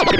Good 0.00 0.16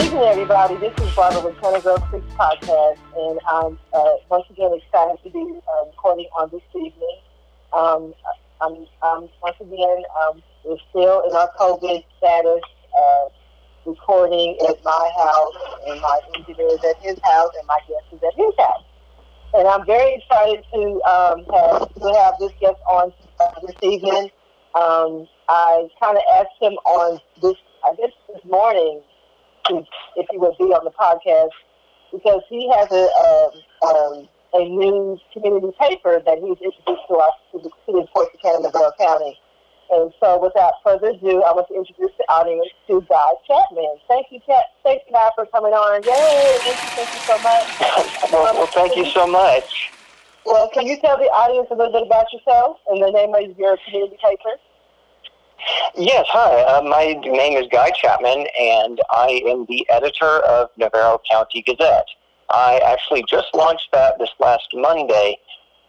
evening, 0.00 0.24
everybody. 0.24 0.74
This 0.78 0.92
is 0.98 1.14
Barbara 1.14 1.40
with 1.44 1.54
Turner 1.62 1.80
Grove 1.80 2.02
Creek 2.10 2.24
Podcast, 2.30 2.98
and 3.16 3.38
I'm 3.48 3.78
uh, 3.92 4.14
once 4.28 4.46
again 4.50 4.72
excited 4.74 5.22
to 5.22 5.30
be 5.30 5.38
uh, 5.38 5.86
recording 5.86 6.26
on 6.36 6.50
this 6.50 6.62
evening. 6.74 7.18
Um, 7.72 8.12
I'm, 8.60 8.86
I'm 9.04 9.28
once 9.40 9.56
again 9.60 10.02
um, 10.26 10.42
we're 10.64 10.78
still 10.90 11.22
in 11.28 11.36
our 11.36 11.48
COVID 11.60 12.02
status, 12.18 12.62
uh, 12.98 13.28
recording 13.86 14.58
at 14.68 14.82
my 14.82 15.10
house, 15.16 15.54
and 15.86 16.00
my 16.00 16.18
engineer 16.34 16.70
is 16.70 16.84
at 16.84 16.96
his 17.00 17.20
house, 17.22 17.50
and 17.56 17.68
my 17.68 17.78
guest 17.86 18.06
is 18.12 18.20
at 18.26 18.34
his 18.34 18.52
house. 18.58 18.84
And 19.54 19.68
I'm 19.68 19.86
very 19.86 20.16
excited 20.16 20.64
to 20.74 21.02
um, 21.04 21.44
have 21.54 21.94
to 21.94 22.14
have 22.18 22.34
this 22.40 22.50
guest 22.60 22.80
on 22.90 23.12
uh, 23.38 23.60
this 23.64 23.76
evening. 23.80 24.30
Um, 24.74 25.28
I 25.48 25.88
kind 26.00 26.16
of 26.16 26.22
asked 26.34 26.60
him 26.60 26.72
on 26.84 27.20
this, 27.42 27.56
I 27.84 27.94
guess 27.96 28.10
this 28.28 28.44
morning, 28.44 29.02
if 29.70 30.26
he 30.30 30.38
would 30.38 30.56
be 30.58 30.64
on 30.64 30.84
the 30.84 30.90
podcast 30.90 31.50
because 32.12 32.42
he 32.48 32.70
has 32.70 32.88
a 32.92 33.04
um, 33.18 33.50
um, 33.82 34.28
a 34.54 34.68
news 34.68 35.20
community 35.32 35.74
paper 35.80 36.22
that 36.24 36.38
he's 36.38 36.58
introduced 36.62 37.06
to 37.08 37.14
us 37.18 37.34
to 37.50 37.58
the 37.58 37.70
city 37.84 37.98
of 37.98 38.08
Corsicana, 38.14 38.72
Bell 38.72 38.94
County. 38.98 39.38
And 39.90 40.14
so, 40.18 40.40
without 40.40 40.74
further 40.82 41.08
ado, 41.08 41.42
I 41.42 41.52
want 41.52 41.68
to 41.68 41.74
introduce 41.74 42.14
the 42.16 42.24
audience 42.32 42.72
to 42.86 43.04
Guy 43.04 43.30
Chapman. 43.46 43.98
Thank 44.08 44.26
you, 44.30 44.40
Chap. 44.46 44.64
Thank 44.82 45.02
you, 45.06 45.12
Guy, 45.12 45.28
for 45.34 45.44
coming 45.46 45.74
on. 45.74 46.00
Yay! 46.06 46.56
Thank 46.64 46.78
you, 46.80 46.90
thank 46.96 47.10
you 47.12 47.22
so 47.28 47.36
much. 47.44 48.32
well, 48.32 48.54
well, 48.54 48.66
thank 48.72 48.96
you 48.96 49.04
so 49.10 49.26
much. 49.26 49.92
Well, 50.46 50.70
can 50.72 50.86
you 50.86 50.96
tell 51.00 51.18
the 51.18 51.28
audience 51.28 51.68
a 51.70 51.74
little 51.74 51.92
bit 51.92 52.06
about 52.06 52.32
yourself 52.32 52.78
and 52.88 53.02
the 53.02 53.10
name 53.10 53.34
of 53.34 53.58
your 53.58 53.76
community 53.84 54.16
paper? 54.24 54.56
Yes, 55.96 56.26
hi. 56.28 56.62
Uh, 56.62 56.82
my 56.82 57.14
name 57.24 57.56
is 57.56 57.68
Guy 57.70 57.90
Chapman, 57.90 58.46
and 58.60 59.00
I 59.10 59.42
am 59.46 59.64
the 59.68 59.86
editor 59.90 60.40
of 60.40 60.70
Navarro 60.76 61.20
County 61.30 61.62
Gazette. 61.62 62.06
I 62.50 62.80
actually 62.84 63.24
just 63.28 63.46
launched 63.54 63.88
that 63.92 64.18
this 64.18 64.30
last 64.40 64.68
Monday. 64.74 65.38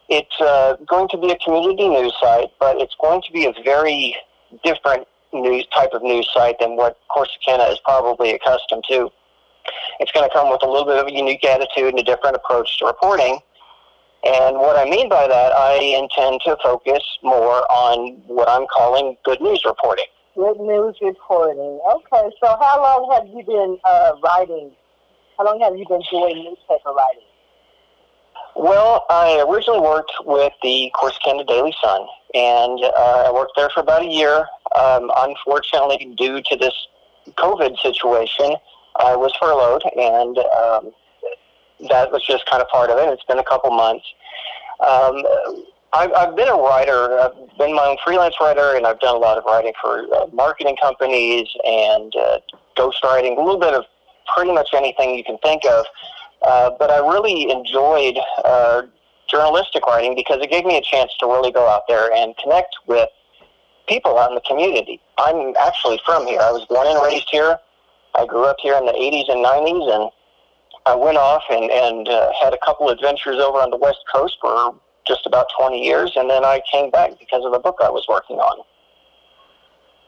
It's 0.08 0.40
uh, 0.40 0.76
going 0.88 1.10
to 1.10 1.18
be 1.18 1.32
a 1.32 1.38
community 1.38 1.90
news 1.90 2.14
site, 2.22 2.52
but 2.60 2.78
it's 2.80 2.96
going 3.02 3.22
to 3.24 3.32
be 3.34 3.46
a 3.46 3.54
very 3.64 4.16
different 4.64 5.08
news 5.34 5.66
type 5.74 5.90
of 5.94 6.04
news 6.04 6.30
site 6.34 6.60
than 6.60 6.76
what 6.76 7.00
Corsicana 7.10 7.72
is 7.72 7.80
probably 7.84 8.32
accustomed 8.32 8.84
to. 8.90 9.10
It's 10.00 10.12
going 10.12 10.28
to 10.28 10.34
come 10.34 10.52
with 10.52 10.64
a 10.64 10.70
little 10.70 10.86
bit 10.86 10.98
of 10.98 11.08
a 11.08 11.14
unique 11.14 11.44
attitude 11.44 11.90
and 11.90 12.00
a 12.00 12.04
different 12.04 12.36
approach 12.36 12.78
to 12.80 12.86
reporting. 12.86 13.40
And 14.26 14.58
what 14.58 14.76
I 14.76 14.90
mean 14.90 15.08
by 15.08 15.28
that, 15.28 15.54
I 15.56 15.76
intend 15.76 16.42
to 16.46 16.58
focus 16.64 17.04
more 17.22 17.72
on 17.72 18.22
what 18.26 18.50
I'm 18.50 18.66
calling 18.76 19.16
good 19.24 19.40
news 19.40 19.62
reporting. 19.66 20.06
Good 20.36 20.60
news 20.60 20.96
reporting. 21.00 21.80
Okay, 21.94 22.36
so 22.42 22.58
how 22.60 22.82
long 22.82 23.12
have 23.14 23.28
you 23.28 23.44
been 23.46 23.78
uh, 23.86 24.14
writing? 24.24 24.72
How 25.38 25.46
long 25.46 25.60
have 25.62 25.78
you 25.78 25.86
been 25.88 26.02
doing 26.10 26.44
newspaper 26.44 26.92
writing? 26.92 27.22
Well, 28.56 29.06
I 29.10 29.46
originally 29.48 29.82
worked 29.82 30.14
with 30.26 30.54
the 30.64 30.92
Corsicana 30.96 31.46
Daily 31.46 31.76
Sun, 31.84 32.08
and 32.34 32.84
uh, 32.84 33.26
I 33.28 33.32
worked 33.32 33.54
there 33.56 33.70
for 33.70 33.82
about 33.82 34.04
a 34.04 34.10
year. 34.10 34.48
Um, 34.76 35.12
unfortunately, 35.18 36.16
due 36.18 36.42
to 36.42 36.56
this 36.56 36.74
COVID 37.38 37.78
situation, 37.80 38.56
I 38.96 39.16
was 39.16 39.34
furloughed, 39.40 39.84
and 39.96 40.38
um, 40.38 40.94
that 41.90 42.12
was 42.12 42.26
just 42.26 42.46
kind 42.50 42.62
of 42.62 42.68
part 42.70 42.90
of 42.90 42.98
it. 42.98 43.12
It's 43.12 43.24
been 43.26 43.40
a 43.40 43.44
couple 43.44 43.72
months. 43.72 44.06
Um, 44.80 45.24
I've, 45.94 46.12
I've 46.14 46.36
been 46.36 46.50
a 46.50 46.56
writer. 46.56 47.20
I've 47.20 47.58
been 47.58 47.76
my 47.76 47.86
own 47.86 47.98
freelance 48.04 48.36
writer, 48.42 48.76
and 48.76 48.86
I've 48.86 49.00
done 49.00 49.16
a 49.16 49.20
lot 49.20 49.38
of 49.38 49.46
writing 49.46 49.74
for 49.82 50.06
uh, 50.14 50.28
marketing 50.34 50.78
companies 50.82 51.48
and 51.64 52.14
uh, 52.16 52.40
ghostwriting, 52.78 53.38
a 53.38 53.42
little 53.42 53.60
bit 53.60 53.74
of 53.74 53.86
pretty 54.36 54.52
much 54.54 54.70
anything 54.74 55.16
you 55.16 55.24
can 55.24 55.38
think 55.40 55.64
of. 55.66 55.86
Uh, 56.42 56.72
but 56.78 56.92
I 56.92 56.98
really 56.98 57.50
enjoyed 57.50 58.18
uh, 58.44 58.84
journalistic 59.30 59.86
writing 59.86 60.16
because 60.16 60.42
it 60.42 60.50
gave 60.50 60.66
me 60.66 60.78
a 60.78 60.82
chance 60.82 61.12
to 61.20 61.26
really 61.26 61.52
go 61.52 61.68
out 61.68 61.84
there 61.88 62.12
and 62.14 62.36
connect 62.38 62.76
with 62.88 63.10
people 63.88 64.18
out 64.18 64.30
in 64.30 64.36
the 64.36 64.42
community. 64.42 65.00
I'm 65.18 65.54
actually 65.60 66.00
from 66.06 66.28
here. 66.28 66.40
I 66.42 66.52
was 66.52 66.66
born 66.66 66.88
and 66.88 67.02
raised 67.04 67.30
here. 67.32 67.58
I 68.16 68.26
grew 68.26 68.46
up 68.46 68.58
here 68.62 68.76
in 68.76 68.86
the 68.86 68.94
80s 68.94 69.32
and 69.32 69.46
90s, 69.46 69.96
and 69.96 70.12
I 70.86 70.96
went 70.96 71.18
off 71.18 71.44
and, 71.50 71.72
and 71.72 72.08
uh, 72.08 72.32
had 72.40 72.54
a 72.54 72.60
couple 72.64 72.90
adventures 72.90 73.38
over 73.38 73.58
on 73.58 73.72
the 73.72 73.78
West 73.78 74.04
Coast 74.14 74.38
for 74.40 74.76
just 75.08 75.26
about 75.26 75.48
20 75.58 75.84
years, 75.84 76.12
and 76.16 76.30
then 76.30 76.46
I 76.46 76.62
came 76.72 76.90
back 76.92 77.18
because 77.20 77.44
of 77.46 77.52
the 77.52 77.60
book 77.60 77.78
I 77.84 77.90
was 77.90 78.06
working 78.08 78.38
on. 78.38 78.64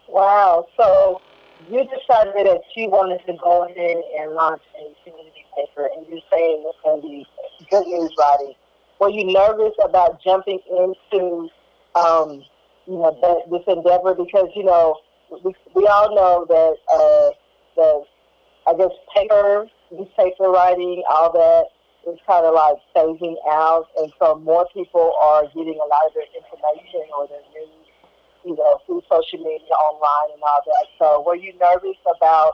Wow. 0.08 0.68
So 0.78 1.22
you 1.70 1.84
decided 1.84 2.34
that 2.46 2.62
you 2.76 2.90
wanted 2.90 3.26
to 3.26 3.34
go 3.44 3.66
ahead 3.66 3.98
and 4.20 4.34
launch 4.34 4.62
a 4.80 4.94
community 5.04 5.46
paper, 5.56 5.90
and 5.96 6.06
you're 6.08 6.22
saying 6.32 6.64
it's 6.66 6.78
going 6.84 7.02
to 7.02 7.08
be 7.08 7.26
good 7.70 7.88
news 7.88 8.12
writing. 8.20 8.54
Were 9.00 9.10
you 9.10 9.26
nervous 9.32 9.74
about 9.84 10.22
jumping 10.24 10.60
into, 10.70 11.50
um, 11.96 12.44
you 12.86 12.98
know, 12.98 13.18
that, 13.22 13.50
this 13.52 13.64
endeavor? 13.68 14.14
Because 14.14 14.50
you 14.56 14.64
know, 14.64 14.98
we, 15.44 15.54
we 15.76 15.88
all 15.88 16.16
know 16.16 16.46
that 16.48 16.76
uh, 16.94 17.30
the, 17.76 18.04
I 18.68 18.78
guess, 18.78 18.96
paper, 19.16 19.68
newspaper 19.92 20.50
writing, 20.50 21.04
all 21.10 21.32
that 21.34 21.72
is 22.10 22.20
kind 22.26 22.46
of 22.46 22.54
like 22.54 22.78
phasing 22.96 23.36
out, 23.48 23.88
and 23.98 24.12
so 24.20 24.36
more 24.40 24.68
people 24.74 25.14
are 25.22 25.44
getting 25.48 25.76
a 25.76 25.88
lot 25.88 26.08
of 26.08 26.14
their 26.14 26.30
information 26.36 27.04
or 27.18 27.28
their 27.28 27.44
news 27.52 27.88
you 28.48 28.56
know, 28.56 28.80
through 28.86 29.04
social 29.12 29.40
media, 29.40 29.76
online, 29.76 30.34
and 30.34 30.42
all 30.42 30.64
that. 30.66 30.88
So, 30.98 31.24
were 31.28 31.36
you 31.36 31.52
nervous 31.60 32.00
about 32.08 32.54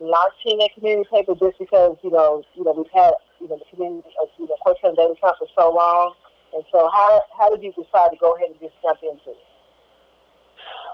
launching 0.00 0.60
a 0.60 0.68
community 0.74 1.08
paper 1.12 1.34
just 1.34 1.58
because 1.58 1.96
you 2.02 2.10
know, 2.10 2.42
you 2.54 2.64
know, 2.64 2.72
we've 2.72 2.90
had 2.92 3.12
you 3.40 3.48
know 3.48 3.58
the 3.60 3.68
community, 3.70 4.08
uh, 4.20 4.26
you 4.38 4.48
know, 4.48 4.56
Corsicana 4.64 4.96
Daily 4.96 5.16
Sun 5.20 5.34
for 5.38 5.48
so 5.54 5.72
long, 5.72 6.14
and 6.54 6.64
so 6.72 6.88
how 6.90 7.22
how 7.38 7.50
did 7.50 7.62
you 7.62 7.72
decide 7.72 8.10
to 8.10 8.16
go 8.18 8.34
ahead 8.34 8.50
and 8.50 8.60
just 8.60 8.74
jump 8.82 8.98
into 9.02 9.36
it? 9.36 9.44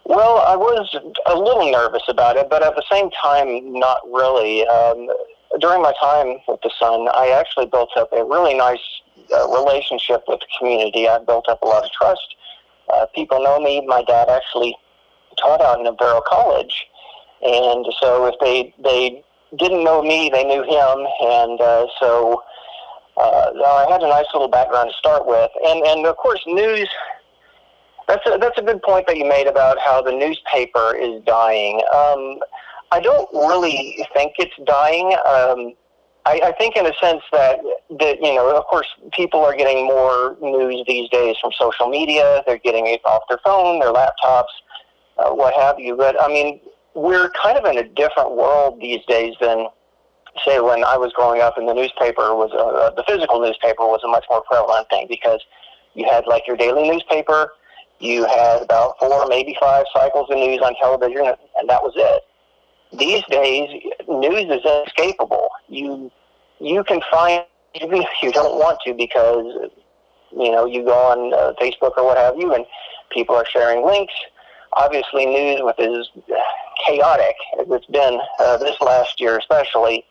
Well, 0.05 0.39
I 0.39 0.57
was 0.57 0.91
a 1.27 1.39
little 1.39 1.71
nervous 1.71 2.03
about 2.09 2.37
it, 2.37 2.49
but 2.51 2.63
at 2.65 2.75
the 2.75 2.85
same 2.91 3.11
time, 3.23 3.79
not 3.79 4.01
really. 4.11 4.67
Um, 4.67 5.09
during 5.59 5.83
my 5.83 5.93
time 6.01 6.39
with 6.47 6.61
the 6.63 6.71
Sun, 6.79 7.09
I 7.15 7.29
actually 7.29 7.67
built 7.67 7.91
up 7.97 8.13
a 8.13 8.25
really 8.25 8.55
nice 8.55 9.03
uh, 9.35 9.49
relationship 9.49 10.23
with 10.29 10.41
the 10.41 10.47
community. 10.59 11.09
I 11.09 11.19
built 11.19 11.49
up 11.49 11.63
a 11.63 11.67
lot 11.67 11.85
of 11.85 11.91
trust 11.91 12.37
uh, 12.93 13.07
people 13.15 13.43
know 13.43 13.61
me. 13.61 13.85
My 13.87 14.03
dad 14.03 14.29
actually 14.29 14.77
taught 15.41 15.61
out 15.61 15.79
in 15.79 15.85
Navarro 15.85 16.21
College, 16.27 16.87
and 17.43 17.87
so 18.01 18.27
if 18.27 18.35
they 18.41 18.75
they 18.83 19.23
didn't 19.57 19.85
know 19.85 20.03
me, 20.03 20.31
they 20.33 20.45
knew 20.45 20.63
him, 20.63 21.07
and 21.21 21.61
uh, 21.61 21.87
so 21.99 22.43
uh, 23.17 23.51
I 23.65 23.87
had 23.91 24.03
a 24.03 24.09
nice 24.09 24.27
little 24.33 24.49
background 24.49 24.91
to 24.91 24.97
start 24.97 25.27
with, 25.27 25.51
and 25.65 25.85
and 25.87 26.07
of 26.07 26.17
course 26.17 26.43
news. 26.47 26.89
That's 28.09 28.27
a, 28.27 28.39
that's 28.39 28.59
a 28.59 28.63
good 28.63 28.83
point 28.83 29.07
that 29.07 29.19
you 29.19 29.25
made 29.25 29.47
about 29.47 29.79
how 29.79 30.03
the 30.03 30.11
newspaper 30.11 30.97
is 30.97 31.23
dying. 31.25 31.81
Um, 31.95 32.41
I 32.93 33.01
don't 33.01 33.29
really 33.33 34.05
think 34.15 34.35
it's 34.39 34.55
dying. 34.67 35.15
Um, 35.27 35.75
I, 36.27 36.41
I 36.45 36.53
think 36.59 36.77
in 36.77 36.87
a 36.87 36.93
sense 37.01 37.23
that 37.33 37.61
that 37.99 38.19
you 38.21 38.35
know, 38.35 38.57
of 38.57 38.65
course, 38.65 38.87
people 39.13 39.41
are 39.41 39.55
getting 39.55 39.87
more 39.87 40.37
news 40.41 40.85
these 40.87 41.09
days 41.11 41.37
from 41.41 41.53
social 41.59 41.89
media. 41.89 42.43
They're 42.47 42.59
getting 42.59 42.87
it 42.87 43.01
off 43.05 43.23
their 43.29 43.39
phone, 43.45 43.81
their 43.81 43.93
laptops, 43.93 44.53
uh, 45.19 45.31
what 45.31 45.55
have 45.55 45.79
you. 45.79 45.97
But 45.97 46.21
I 46.21 46.29
mean, 46.29 46.61
we're 46.95 47.31
kind 47.31 47.57
of 47.57 47.65
in 47.65 47.79
a 47.79 47.89
different 47.89 48.33
world 48.33 48.81
these 48.81 49.05
days 49.07 49.35
than 49.41 49.67
say 50.45 50.61
when 50.61 50.85
I 50.85 50.97
was 50.97 51.13
growing 51.13 51.41
up, 51.41 51.57
and 51.59 51.69
the 51.69 51.75
newspaper 51.75 52.35
was 52.35 52.51
uh, 52.53 52.91
the 52.97 53.05
physical 53.09 53.41
newspaper 53.41 53.87
was 53.87 54.01
a 54.05 54.09
much 54.09 54.25
more 54.29 54.43
prevalent 54.43 54.89
thing 54.91 55.07
because 55.09 55.41
you 55.95 56.07
had 56.11 56.27
like 56.27 56.47
your 56.47 56.57
daily 56.57 56.89
newspaper, 56.91 57.53
you 58.01 58.27
had 58.27 58.63
about 58.63 58.99
four, 58.99 59.27
maybe 59.29 59.57
five 59.61 59.85
cycles 59.95 60.29
of 60.31 60.37
news 60.37 60.61
on 60.61 60.75
television, 60.81 61.27
and 61.57 61.69
that 61.69 61.83
was 61.83 61.93
it 61.97 62.23
these 62.93 63.23
days, 63.31 63.83
news 64.09 64.51
is 64.51 64.65
inescapable. 64.65 65.51
You 65.69 66.11
you 66.61 66.85
can 66.85 67.01
find 67.11 67.45
even 67.75 68.03
if 68.03 68.09
you 68.23 68.33
don't 68.33 68.59
want 68.59 68.79
to 68.85 68.95
because 68.95 69.71
you 70.33 70.51
know 70.51 70.67
you 70.67 70.85
go 70.85 70.95
on 70.95 71.33
uh, 71.33 71.53
Facebook 71.61 71.97
or 71.97 72.05
what 72.05 72.19
have 72.19 72.37
you, 72.37 72.55
and 72.55 72.67
people 73.11 73.35
are 73.35 73.47
sharing 73.47 73.85
links. 73.85 74.15
Obviously, 74.75 75.27
news 75.27 75.61
with 75.63 75.79
as 75.81 76.09
chaotic 76.87 77.35
as 77.61 77.67
it's 77.71 77.87
been 77.87 78.21
uh, 78.39 78.57
this 78.59 78.81
last 78.81 79.21
year, 79.21 79.39
especially. 79.39 80.05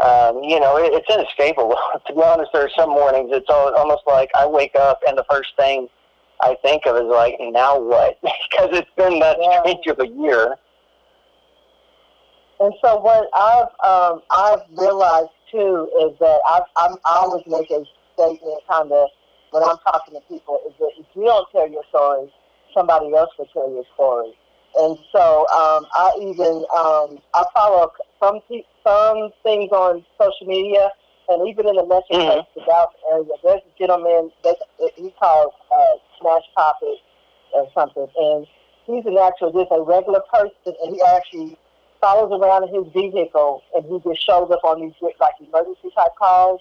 Um, 0.00 0.42
you 0.42 0.58
know, 0.58 0.78
it, 0.78 0.94
it's 0.94 1.10
inescapable. 1.10 1.76
to 2.06 2.14
be 2.14 2.22
honest, 2.22 2.50
there 2.54 2.64
are 2.64 2.70
some 2.74 2.88
mornings 2.88 3.30
it's 3.32 3.50
all, 3.50 3.74
almost 3.74 4.02
like 4.06 4.30
I 4.34 4.46
wake 4.46 4.74
up 4.74 5.00
and 5.06 5.16
the 5.16 5.26
first 5.30 5.50
thing 5.58 5.88
I 6.40 6.56
think 6.62 6.86
of 6.86 6.96
is 6.96 7.04
like, 7.04 7.36
now 7.38 7.78
what? 7.78 8.18
because 8.22 8.70
it's 8.72 8.90
been 8.96 9.18
that 9.20 9.36
strange 9.60 9.86
of 9.86 10.00
a 10.00 10.08
year. 10.08 10.56
And 12.60 12.74
so 12.84 13.00
what 13.00 13.28
I've 13.34 13.72
um, 13.82 14.20
I've 14.30 14.60
realized 14.76 15.32
too 15.50 15.88
is 16.04 16.18
that 16.20 16.40
I've, 16.46 16.68
I'm, 16.76 16.96
I 17.06 17.16
always 17.24 17.42
make 17.46 17.70
a 17.70 17.84
statement 18.14 18.60
kind 18.68 18.92
of 18.92 19.08
when 19.50 19.62
I'm 19.62 19.78
talking 19.78 20.14
to 20.14 20.20
people 20.28 20.60
is 20.66 20.74
that 20.78 20.92
if 20.98 21.06
you 21.14 21.24
don't 21.24 21.48
tell 21.50 21.68
your 21.68 21.82
story, 21.88 22.30
somebody 22.74 23.14
else 23.14 23.30
will 23.38 23.48
tell 23.52 23.70
your 23.72 23.84
story. 23.94 24.32
And 24.76 24.96
so 25.10 25.46
um, 25.50 25.86
I 25.94 26.12
even 26.20 26.64
um, 26.76 27.18
I 27.34 27.44
follow 27.54 27.90
some 28.22 28.40
some 28.84 29.30
things 29.42 29.72
on 29.72 30.04
social 30.20 30.46
media, 30.46 30.90
and 31.28 31.48
even 31.48 31.66
in 31.66 31.74
the 31.76 31.82
Metroplex, 31.82 32.12
mm-hmm. 32.12 32.60
the 32.60 32.66
Dallas 32.66 32.94
area, 33.10 33.34
there's 33.42 33.62
a 33.66 33.78
gentleman 33.78 34.30
that 34.44 34.56
he 34.96 35.10
calls 35.18 35.52
uh, 35.74 35.96
Smash 36.20 36.44
Topic 36.54 37.00
or 37.52 37.68
something, 37.74 38.06
and 38.16 38.46
he's 38.86 39.04
an 39.06 39.18
actual 39.18 39.50
just 39.50 39.72
a 39.72 39.82
regular 39.82 40.20
person, 40.32 40.76
and 40.84 40.94
he 40.94 41.02
actually 41.02 41.56
follows 42.00 42.32
around 42.32 42.68
in 42.68 42.74
his 42.74 42.92
vehicle, 42.92 43.62
and 43.74 43.84
he 43.84 44.00
just 44.00 44.24
shows 44.24 44.50
up 44.50 44.64
on 44.64 44.80
these 44.80 44.94
like 45.20 45.34
emergency 45.40 45.90
type 45.94 46.14
calls, 46.18 46.60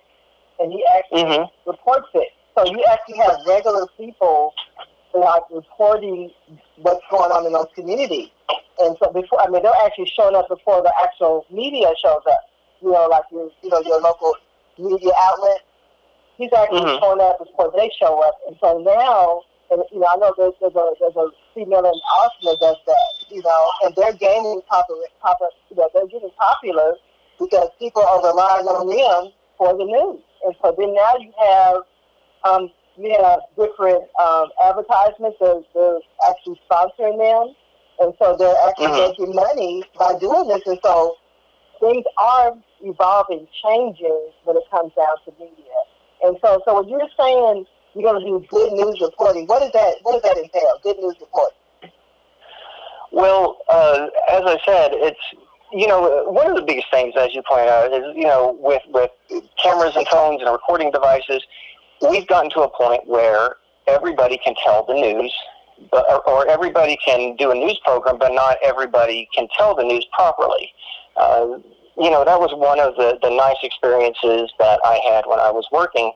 and 0.59 0.71
he 0.71 0.83
actually 0.97 1.23
mm-hmm. 1.23 1.69
reports 1.69 2.07
it. 2.13 2.29
So 2.55 2.65
you 2.65 2.83
actually 2.91 3.17
have 3.17 3.37
regular 3.47 3.87
people 3.97 4.53
like 5.13 5.43
reporting 5.51 6.31
what's 6.77 7.01
going 7.09 7.31
on 7.31 7.45
in 7.45 7.53
those 7.53 7.71
communities. 7.73 8.29
And 8.79 8.95
so 9.01 9.11
before, 9.11 9.41
I 9.41 9.49
mean, 9.49 9.63
they're 9.63 9.71
actually 9.85 10.11
showing 10.15 10.35
up 10.35 10.47
before 10.47 10.81
the 10.81 10.93
actual 11.01 11.45
media 11.51 11.87
shows 12.01 12.21
up. 12.29 12.41
You 12.81 12.91
know, 12.91 13.07
like 13.07 13.23
your, 13.31 13.51
you 13.63 13.69
know, 13.69 13.81
your 13.81 13.99
local 13.99 14.35
media 14.77 15.11
outlet. 15.17 15.61
He's 16.37 16.51
actually 16.55 16.81
mm-hmm. 16.81 17.03
showing 17.03 17.21
up 17.21 17.39
before 17.39 17.73
they 17.75 17.91
show 17.99 18.23
up. 18.23 18.39
And 18.47 18.55
so 18.61 18.79
now, 18.79 19.43
and 19.71 19.83
you 19.91 19.99
know, 19.99 20.07
I 20.07 20.15
know 20.15 20.33
there's, 20.37 20.53
there's 20.61 20.75
a 20.75 20.93
there's 20.99 21.15
a 21.15 21.27
female 21.59 21.83
in 21.83 21.99
Austin 22.15 22.55
does 22.59 22.77
that. 22.87 23.13
You 23.29 23.43
know, 23.43 23.63
and 23.83 23.93
they're 23.95 24.13
gaining 24.13 24.61
popular, 24.69 25.05
popular, 25.21 25.51
you 25.69 25.75
know, 25.75 25.89
they're 25.93 26.07
getting 26.07 26.31
popular 26.39 26.95
because 27.39 27.69
people 27.77 28.01
are 28.01 28.23
relying 28.23 28.65
on 28.65 28.87
them 28.87 29.31
for 29.57 29.77
the 29.77 29.85
news. 29.85 30.23
And 30.45 30.55
so 30.63 30.73
then 30.77 30.95
now 30.95 31.13
you 31.19 31.31
have 31.35 31.77
um, 32.47 32.71
you 32.97 33.15
have 33.21 33.39
different 33.55 34.07
um, 34.19 34.47
advertisements. 34.65 35.37
They're, 35.39 35.61
they're 35.75 35.99
actually 36.29 36.59
sponsoring 36.69 37.19
them, 37.19 37.55
and 37.99 38.13
so 38.19 38.35
they're 38.39 38.55
actually 38.67 38.87
mm-hmm. 38.87 39.11
making 39.11 39.35
money 39.35 39.83
by 39.97 40.15
doing 40.19 40.47
this. 40.47 40.63
And 40.65 40.79
so 40.83 41.15
things 41.79 42.05
are 42.17 42.55
evolving, 42.81 43.47
changing 43.63 44.31
when 44.43 44.57
it 44.57 44.63
comes 44.71 44.93
down 44.95 45.15
to 45.25 45.31
media. 45.39 45.75
And 46.23 46.37
so, 46.43 46.61
so 46.65 46.81
when 46.81 46.89
you're 46.89 47.07
saying 47.19 47.65
you're 47.95 48.03
going 48.03 48.23
to 48.23 48.25
do 48.25 48.45
good 48.49 48.73
news 48.73 48.99
reporting, 49.01 49.45
what 49.47 49.59
does 49.59 49.71
that 49.73 49.95
what 50.03 50.13
does 50.13 50.21
that 50.23 50.37
entail? 50.37 50.79
Good 50.83 50.97
news 50.99 51.15
reporting. 51.19 51.57
Well, 53.11 53.57
uh, 53.69 54.07
as 54.31 54.43
I 54.45 54.57
said, 54.65 54.91
it's 54.93 55.19
you 55.71 55.87
know 55.87 56.25
one 56.29 56.49
of 56.49 56.55
the 56.55 56.61
biggest 56.61 56.87
things, 56.91 57.13
as 57.17 57.33
you 57.33 57.41
point 57.49 57.69
out, 57.69 57.91
is 57.93 58.03
you 58.15 58.23
know 58.23 58.57
with 58.59 58.83
with 58.89 59.11
cameras 59.61 59.95
and 59.95 60.07
phones 60.07 60.41
and 60.41 60.51
recording 60.51 60.91
devices 60.91 61.43
we've 62.01 62.27
gotten 62.27 62.49
to 62.51 62.61
a 62.61 62.69
point 62.69 63.07
where 63.07 63.55
everybody 63.87 64.39
can 64.43 64.55
tell 64.63 64.85
the 64.85 64.93
news, 64.93 65.33
but, 65.91 66.05
or, 66.27 66.47
everybody 66.49 66.97
can 67.05 67.35
do 67.35 67.51
a 67.51 67.55
news 67.55 67.79
program, 67.83 68.17
but 68.17 68.33
not 68.33 68.57
everybody 68.63 69.27
can 69.33 69.47
tell 69.57 69.75
the 69.75 69.83
news 69.83 70.05
properly. 70.13 70.71
Uh, 71.15 71.57
you 71.97 72.09
know, 72.09 72.23
that 72.23 72.39
was 72.39 72.51
one 72.55 72.79
of 72.79 72.95
the, 72.95 73.17
the 73.21 73.29
nice 73.29 73.57
experiences 73.63 74.51
that 74.59 74.79
I 74.85 75.01
had 75.09 75.25
when 75.25 75.39
I 75.39 75.51
was 75.51 75.65
working 75.71 76.11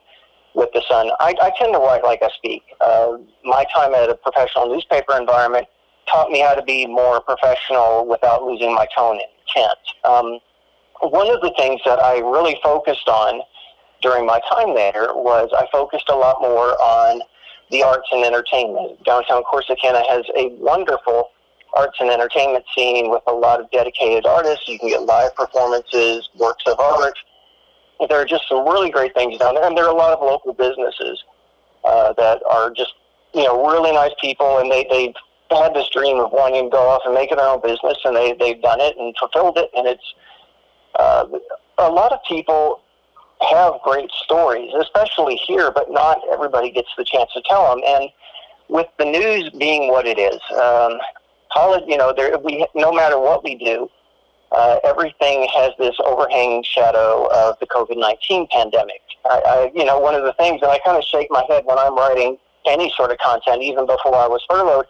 with 0.54 0.70
the 0.72 0.82
Sun. 0.88 1.10
I, 1.20 1.34
I 1.42 1.52
tend 1.58 1.74
to 1.74 1.78
write 1.78 2.04
like 2.04 2.22
I 2.22 2.28
speak. 2.36 2.62
Uh, 2.80 3.18
my 3.44 3.64
time 3.74 3.94
at 3.94 4.08
a 4.08 4.14
professional 4.14 4.72
newspaper 4.72 5.16
environment 5.16 5.66
taught 6.10 6.30
me 6.30 6.40
how 6.40 6.54
to 6.54 6.62
be 6.62 6.86
more 6.86 7.20
professional 7.20 8.06
without 8.06 8.44
losing 8.44 8.74
my 8.74 8.86
tone 8.96 9.18
and 9.18 9.30
intent. 9.48 9.78
Um, 10.04 10.38
one 11.10 11.30
of 11.30 11.40
the 11.40 11.52
things 11.58 11.80
that 11.84 11.98
I 11.98 12.18
really 12.18 12.58
focused 12.62 13.08
on 13.08 13.42
during 14.02 14.26
my 14.26 14.40
time 14.50 14.74
there 14.74 15.14
was 15.14 15.50
I 15.56 15.66
focused 15.72 16.08
a 16.08 16.14
lot 16.14 16.40
more 16.40 16.80
on 16.80 17.22
the 17.70 17.82
arts 17.82 18.08
and 18.12 18.24
entertainment. 18.24 19.02
Downtown 19.04 19.42
Corsicana 19.50 20.06
has 20.08 20.24
a 20.36 20.48
wonderful 20.60 21.30
arts 21.74 21.96
and 22.00 22.10
entertainment 22.10 22.64
scene 22.74 23.10
with 23.10 23.22
a 23.26 23.32
lot 23.32 23.60
of 23.60 23.70
dedicated 23.70 24.26
artists. 24.26 24.68
You 24.68 24.78
can 24.78 24.88
get 24.88 25.02
live 25.02 25.34
performances, 25.34 26.28
works 26.36 26.64
of 26.66 26.78
art. 26.78 27.18
There 28.00 28.20
are 28.20 28.24
just 28.24 28.48
some 28.48 28.64
really 28.64 28.90
great 28.90 29.14
things 29.14 29.38
down 29.38 29.54
there, 29.54 29.64
and 29.64 29.76
there 29.76 29.84
are 29.84 29.94
a 29.94 29.96
lot 29.96 30.12
of 30.12 30.20
local 30.20 30.52
businesses 30.52 31.22
uh, 31.84 32.12
that 32.14 32.42
are 32.50 32.70
just, 32.70 32.94
you 33.34 33.44
know, 33.44 33.66
really 33.66 33.92
nice 33.92 34.12
people, 34.20 34.58
and 34.58 34.70
they 34.70 34.86
they've 34.90 35.14
had 35.50 35.74
this 35.74 35.88
dream 35.90 36.18
of 36.18 36.32
wanting 36.32 36.64
to 36.64 36.70
go 36.70 36.88
off 36.88 37.02
and 37.04 37.14
make 37.14 37.30
their 37.30 37.40
own 37.40 37.60
business, 37.62 37.98
and 38.04 38.16
they 38.16 38.32
they've 38.38 38.60
done 38.62 38.80
it 38.80 38.96
and 38.98 39.14
fulfilled 39.18 39.56
it, 39.58 39.70
and 39.76 39.86
it's 39.86 40.14
uh, 40.98 41.26
a 41.78 41.88
lot 41.88 42.12
of 42.12 42.18
people 42.28 42.80
have 43.50 43.74
great 43.82 44.10
stories, 44.24 44.72
especially 44.80 45.36
here, 45.46 45.70
but 45.70 45.90
not 45.90 46.20
everybody 46.32 46.70
gets 46.70 46.88
the 46.96 47.04
chance 47.04 47.30
to 47.34 47.42
tell 47.48 47.68
them. 47.74 47.82
And 47.86 48.10
with 48.68 48.86
the 48.98 49.04
news 49.04 49.50
being 49.50 49.90
what 49.90 50.06
it 50.06 50.18
is, 50.18 50.40
um, 50.52 50.98
college, 51.52 51.84
you 51.86 51.96
know, 51.96 52.12
there, 52.16 52.38
we, 52.38 52.66
no 52.74 52.92
matter 52.92 53.18
what 53.18 53.44
we 53.44 53.54
do, 53.56 53.88
uh, 54.56 54.78
everything 54.84 55.48
has 55.54 55.72
this 55.78 55.96
overhanging 56.04 56.62
shadow 56.62 57.28
of 57.32 57.58
the 57.60 57.66
COVID 57.66 57.98
19 57.98 58.46
pandemic. 58.50 59.00
I, 59.24 59.40
I, 59.46 59.72
you 59.74 59.84
know, 59.84 59.98
one 59.98 60.14
of 60.14 60.24
the 60.24 60.32
things, 60.34 60.60
and 60.62 60.70
I 60.70 60.78
kind 60.84 60.96
of 60.96 61.04
shake 61.04 61.28
my 61.30 61.44
head 61.48 61.64
when 61.64 61.78
I'm 61.78 61.96
writing 61.96 62.36
any 62.66 62.92
sort 62.96 63.10
of 63.10 63.18
content, 63.18 63.62
even 63.62 63.86
before 63.86 64.14
I 64.14 64.26
was 64.26 64.42
furloughed, 64.48 64.86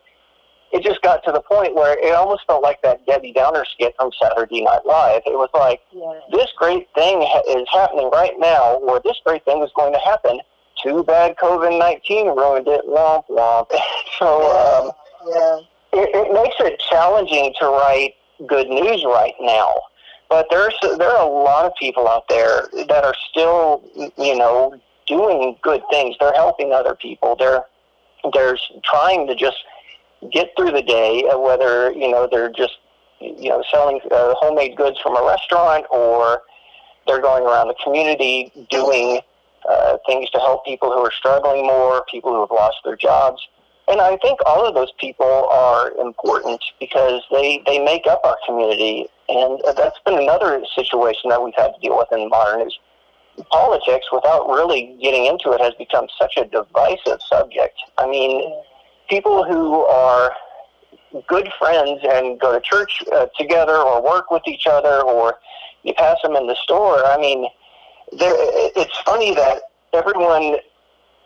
it 0.72 0.82
just 0.82 1.00
got 1.02 1.24
to 1.24 1.32
the 1.32 1.40
point 1.40 1.74
where 1.74 1.96
it 1.98 2.12
almost 2.14 2.42
felt 2.46 2.62
like 2.62 2.82
that 2.82 3.06
Debbie 3.06 3.32
Downer 3.32 3.64
skit 3.64 3.94
from 3.96 4.10
Saturday 4.20 4.62
Night 4.62 4.84
Live. 4.84 5.22
It 5.24 5.38
was 5.38 5.48
like, 5.54 5.80
yeah. 5.92 6.18
this 6.32 6.50
great 6.56 6.88
thing 6.94 7.22
ha- 7.22 7.42
is 7.48 7.66
happening 7.72 8.10
right 8.12 8.34
now, 8.38 8.74
or 8.82 9.00
this 9.04 9.16
great 9.24 9.44
thing 9.44 9.62
is 9.62 9.70
going 9.76 9.92
to 9.92 10.00
happen. 10.00 10.40
Too 10.82 11.04
bad 11.04 11.36
COVID 11.36 11.78
19 11.78 12.26
ruined 12.26 12.66
it. 12.66 12.82
Womp 12.88 13.24
womp. 13.30 13.70
so, 14.18 14.50
um, 14.50 14.90
yeah. 15.28 15.58
It, 15.96 16.10
it 16.12 16.32
makes 16.34 16.56
it 16.58 16.82
challenging 16.90 17.54
to 17.60 17.66
write 17.66 18.14
good 18.46 18.68
news 18.68 19.04
right 19.04 19.34
now. 19.40 19.72
But 20.28 20.46
there's 20.50 20.74
there 20.98 21.10
are 21.10 21.26
a 21.26 21.30
lot 21.30 21.64
of 21.64 21.72
people 21.78 22.08
out 22.08 22.28
there 22.28 22.68
that 22.88 23.04
are 23.04 23.14
still, 23.30 23.82
you 23.94 24.36
know, 24.36 24.74
doing 25.06 25.56
good 25.62 25.82
things. 25.90 26.16
They're 26.18 26.32
helping 26.34 26.72
other 26.72 26.94
people. 26.94 27.36
They're 27.36 27.64
they're 28.32 28.56
trying 28.84 29.26
to 29.26 29.34
just 29.34 29.58
get 30.32 30.50
through 30.56 30.72
the 30.72 30.82
day, 30.82 31.24
uh, 31.28 31.38
whether 31.38 31.92
you 31.92 32.10
know 32.10 32.28
they're 32.30 32.50
just 32.50 32.78
you 33.20 33.48
know 33.48 33.62
selling 33.70 34.00
uh, 34.10 34.34
homemade 34.38 34.76
goods 34.76 34.98
from 35.02 35.16
a 35.16 35.24
restaurant 35.24 35.86
or 35.90 36.42
they're 37.06 37.20
going 37.20 37.44
around 37.44 37.68
the 37.68 37.74
community 37.84 38.50
doing 38.70 39.20
uh, 39.68 39.98
things 40.06 40.30
to 40.30 40.38
help 40.38 40.64
people 40.64 40.90
who 40.90 40.98
are 40.98 41.12
struggling 41.12 41.66
more, 41.66 42.04
people 42.10 42.32
who 42.32 42.40
have 42.40 42.50
lost 42.50 42.76
their 42.84 42.96
jobs. 42.96 43.46
And 43.86 44.00
I 44.00 44.16
think 44.18 44.38
all 44.46 44.66
of 44.66 44.74
those 44.74 44.92
people 44.98 45.48
are 45.50 45.90
important 45.98 46.62
because 46.80 47.22
they, 47.30 47.62
they 47.66 47.78
make 47.84 48.06
up 48.06 48.22
our 48.24 48.36
community. 48.46 49.06
And 49.28 49.60
that's 49.76 49.98
been 50.06 50.18
another 50.18 50.64
situation 50.74 51.30
that 51.30 51.42
we've 51.42 51.54
had 51.54 51.72
to 51.74 51.80
deal 51.82 51.96
with 51.96 52.08
in 52.12 52.28
modern 52.28 52.66
is 52.66 52.78
politics, 53.50 54.06
without 54.12 54.48
really 54.48 54.96
getting 55.02 55.26
into 55.26 55.50
it, 55.50 55.60
has 55.60 55.74
become 55.74 56.06
such 56.18 56.34
a 56.36 56.44
divisive 56.44 57.20
subject. 57.28 57.78
I 57.98 58.06
mean, 58.06 58.54
people 59.08 59.44
who 59.44 59.84
are 59.86 60.32
good 61.28 61.48
friends 61.58 62.00
and 62.08 62.40
go 62.40 62.52
to 62.52 62.60
church 62.60 63.02
uh, 63.12 63.26
together 63.38 63.76
or 63.76 64.02
work 64.02 64.30
with 64.30 64.42
each 64.46 64.66
other 64.66 65.02
or 65.02 65.38
you 65.82 65.92
pass 65.94 66.16
them 66.22 66.36
in 66.36 66.46
the 66.46 66.56
store. 66.62 67.04
I 67.06 67.18
mean, 67.18 67.46
it's 68.12 68.98
funny 69.00 69.34
that 69.34 69.62
everyone, 69.92 70.56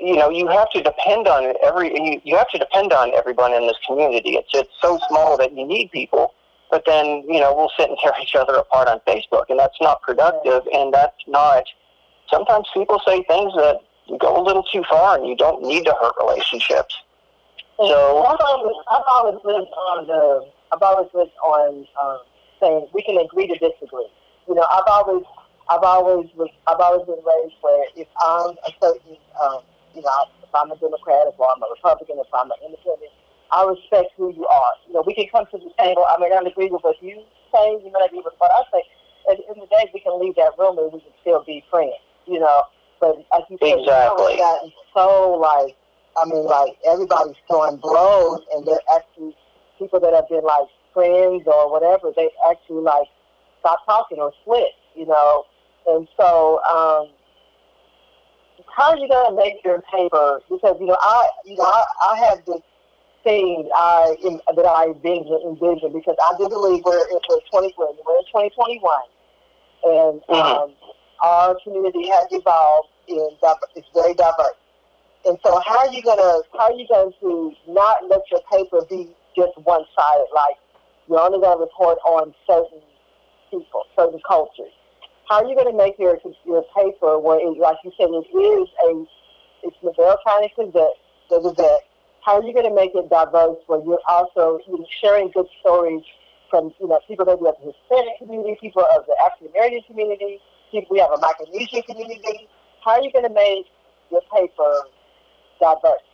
you 0.00 0.16
know, 0.16 0.30
you 0.30 0.46
have 0.48 0.70
to 0.70 0.82
depend 0.82 1.26
on 1.26 1.54
every, 1.62 1.88
you, 1.94 2.20
you 2.24 2.36
have 2.36 2.48
to 2.50 2.58
depend 2.58 2.92
on 2.92 3.12
everyone 3.14 3.52
in 3.52 3.66
this 3.66 3.76
community. 3.86 4.36
It's, 4.36 4.50
it's 4.54 4.72
so 4.80 4.98
small 5.08 5.36
that 5.38 5.52
you 5.56 5.66
need 5.66 5.90
people, 5.90 6.34
but 6.70 6.84
then, 6.86 7.24
you 7.26 7.40
know, 7.40 7.54
we'll 7.54 7.72
sit 7.76 7.88
and 7.88 7.98
tear 8.02 8.12
each 8.22 8.34
other 8.34 8.54
apart 8.54 8.88
on 8.88 9.00
Facebook 9.06 9.44
and 9.48 9.58
that's 9.58 9.80
not 9.80 10.02
productive 10.02 10.62
and 10.72 10.92
that's 10.92 11.16
not, 11.26 11.64
sometimes 12.30 12.66
people 12.74 13.00
say 13.06 13.22
things 13.24 13.52
that 13.54 13.80
go 14.18 14.40
a 14.40 14.42
little 14.42 14.62
too 14.62 14.84
far 14.88 15.18
and 15.18 15.26
you 15.26 15.36
don't 15.36 15.62
need 15.62 15.84
to 15.84 15.94
hurt 16.00 16.14
relationships. 16.20 16.96
So 17.78 18.24
I've 18.24 18.40
always, 18.40 18.76
I've 18.90 19.04
always 19.12 19.38
lived 19.44 19.70
on 19.70 20.06
the, 20.06 20.50
I've 20.72 20.82
always 20.82 21.08
lived 21.14 21.32
on 21.44 21.86
um, 22.02 22.18
saying 22.60 22.88
we 22.92 23.02
can 23.02 23.18
agree 23.18 23.46
to 23.46 23.54
disagree. 23.54 24.08
You 24.48 24.54
know, 24.54 24.66
I've 24.70 24.86
always, 24.86 25.24
I've 25.70 25.82
always 25.82 26.28
was, 26.34 26.50
I've 26.66 26.80
always 26.80 27.06
been 27.06 27.22
raised 27.24 27.54
where 27.60 27.84
if 27.94 28.08
I'm 28.20 28.56
a 28.66 28.72
certain, 28.80 29.16
um, 29.40 29.60
you 29.98 30.06
know, 30.06 30.30
if 30.46 30.54
I'm 30.54 30.70
a 30.70 30.78
Democrat, 30.78 31.26
if 31.26 31.34
I'm 31.34 31.58
a 31.58 31.68
Republican, 31.74 32.22
if 32.22 32.30
I'm 32.30 32.54
an 32.54 32.62
independent, 32.62 33.10
I 33.50 33.66
respect 33.66 34.14
who 34.14 34.30
you 34.30 34.46
are. 34.46 34.72
You 34.86 34.94
know, 34.94 35.02
we 35.02 35.18
can 35.18 35.26
come 35.26 35.50
to 35.50 35.58
the 35.58 35.74
table. 35.74 36.06
I 36.06 36.14
may 36.22 36.30
not 36.30 36.46
agree 36.46 36.70
with 36.70 36.86
what 36.86 37.02
you 37.02 37.18
say, 37.50 37.66
you 37.82 37.90
may 37.90 37.98
not 37.98 38.06
agree 38.06 38.22
with 38.22 38.38
what 38.38 38.54
I 38.54 38.62
say. 38.70 38.82
At 39.26 39.42
the 39.42 39.44
end 39.50 39.58
of 39.58 39.66
the 39.66 39.74
day, 39.74 39.90
we 39.90 39.98
can 39.98 40.14
leave 40.22 40.38
that 40.38 40.54
room 40.54 40.78
and 40.78 40.94
we 40.94 41.02
can 41.02 41.10
still 41.20 41.42
be 41.42 41.66
friends. 41.66 41.98
You 42.30 42.38
know, 42.38 42.62
but 43.00 43.18
as 43.34 43.42
you 43.50 43.58
said, 43.58 43.82
exactly. 43.82 44.38
it's 44.38 44.42
gotten 44.42 44.70
so 44.94 45.34
like 45.40 45.74
I 46.20 46.24
mean, 46.26 46.44
like 46.44 46.76
everybody's 46.86 47.36
throwing 47.46 47.76
blows, 47.76 48.40
and 48.54 48.66
they're 48.66 48.86
actually 48.94 49.36
people 49.78 50.00
that 50.00 50.12
have 50.14 50.28
been 50.28 50.44
like 50.44 50.68
friends 50.92 51.44
or 51.46 51.70
whatever. 51.70 52.12
They 52.14 52.30
actually 52.50 52.82
like 52.82 53.08
stop 53.60 53.84
talking 53.86 54.18
or 54.18 54.32
split, 54.42 54.72
you 54.94 55.06
know. 55.06 55.44
And 55.86 56.08
so, 56.18 56.60
um, 56.64 57.08
how 58.76 58.90
are 58.90 58.98
you 58.98 59.08
gonna 59.08 59.36
make 59.36 59.64
your 59.64 59.82
paper? 59.92 60.40
Because 60.50 60.76
you 60.80 60.86
know, 60.86 60.96
I 61.00 61.28
you 61.44 61.56
know 61.56 61.64
I, 61.64 61.84
I 62.12 62.16
have 62.28 62.44
this 62.46 62.60
thing 63.24 63.68
I 63.74 64.16
that 64.56 64.66
I 64.66 64.86
envision, 64.86 65.40
envision 65.44 65.92
because 65.92 66.16
I 66.22 66.34
do 66.38 66.48
believe 66.48 66.82
we're 66.84 67.08
in 67.08 67.18
we're 67.28 67.40
20 67.50 67.74
we're 67.78 67.88
in 67.90 67.96
2021, 67.96 68.80
and 69.84 70.22
Mhm. 70.28 70.62
um, 70.62 70.72
our 71.22 71.56
community 71.64 72.08
has 72.08 72.26
evolved 72.30 72.88
in 73.08 73.30
it's 73.76 73.88
very 73.94 74.14
diverse. 74.14 74.56
And 75.26 75.38
so, 75.44 75.60
how 75.66 75.78
are 75.78 75.92
you 75.92 76.02
gonna 76.02 76.42
how 76.52 76.70
are 76.70 76.72
you 76.72 76.86
going 76.88 77.12
to 77.20 77.52
not 77.68 78.08
let 78.08 78.22
your 78.30 78.40
paper 78.50 78.82
be 78.88 79.08
just 79.36 79.56
one 79.58 79.84
sided? 79.96 80.26
Like 80.34 80.56
you're 81.08 81.20
only 81.20 81.40
going 81.40 81.56
to 81.56 81.60
report 81.62 81.98
on 82.04 82.34
certain 82.46 82.80
people, 83.50 83.84
certain 83.96 84.20
cultures. 84.26 84.72
How 85.28 85.44
are 85.44 85.46
you 85.46 85.54
going 85.54 85.70
to 85.70 85.76
make 85.76 85.98
your 85.98 86.16
your 86.46 86.64
paper 86.72 87.18
where, 87.18 87.36
it, 87.36 87.58
like 87.60 87.76
you 87.84 87.92
said, 88.00 88.08
it 88.08 88.24
is 88.32 88.68
a 88.88 89.04
it's 89.62 89.76
Navarro 89.84 90.16
County 90.24 90.48
Gazette, 90.56 90.96
the 91.28 91.40
Gazette. 91.40 91.84
How 92.24 92.40
are 92.40 92.44
you 92.44 92.52
going 92.56 92.64
to 92.64 92.74
make 92.74 92.92
it 92.94 93.10
diverse 93.10 93.60
where 93.66 93.84
you're 93.84 94.00
also 94.08 94.58
you 94.66 94.78
know, 94.78 94.86
sharing 95.04 95.30
good 95.36 95.46
stories 95.60 96.02
from 96.48 96.72
you 96.80 96.88
know 96.88 96.98
people 97.06 97.26
maybe 97.28 97.44
of 97.44 97.60
the 97.60 97.72
Hispanic 97.76 98.16
community, 98.16 98.56
people 98.60 98.84
of 98.96 99.04
the 99.04 99.12
African 99.20 99.52
American 99.52 99.84
community, 99.84 100.40
people 100.72 100.96
we 100.96 100.98
have 101.04 101.12
a 101.12 101.20
Micronesian 101.20 101.84
community. 101.84 102.48
How 102.80 102.96
are 102.96 103.02
you 103.04 103.12
going 103.12 103.28
to 103.28 103.34
make 103.34 103.68
your 104.10 104.24
paper 104.32 104.88
diverse? 105.60 106.08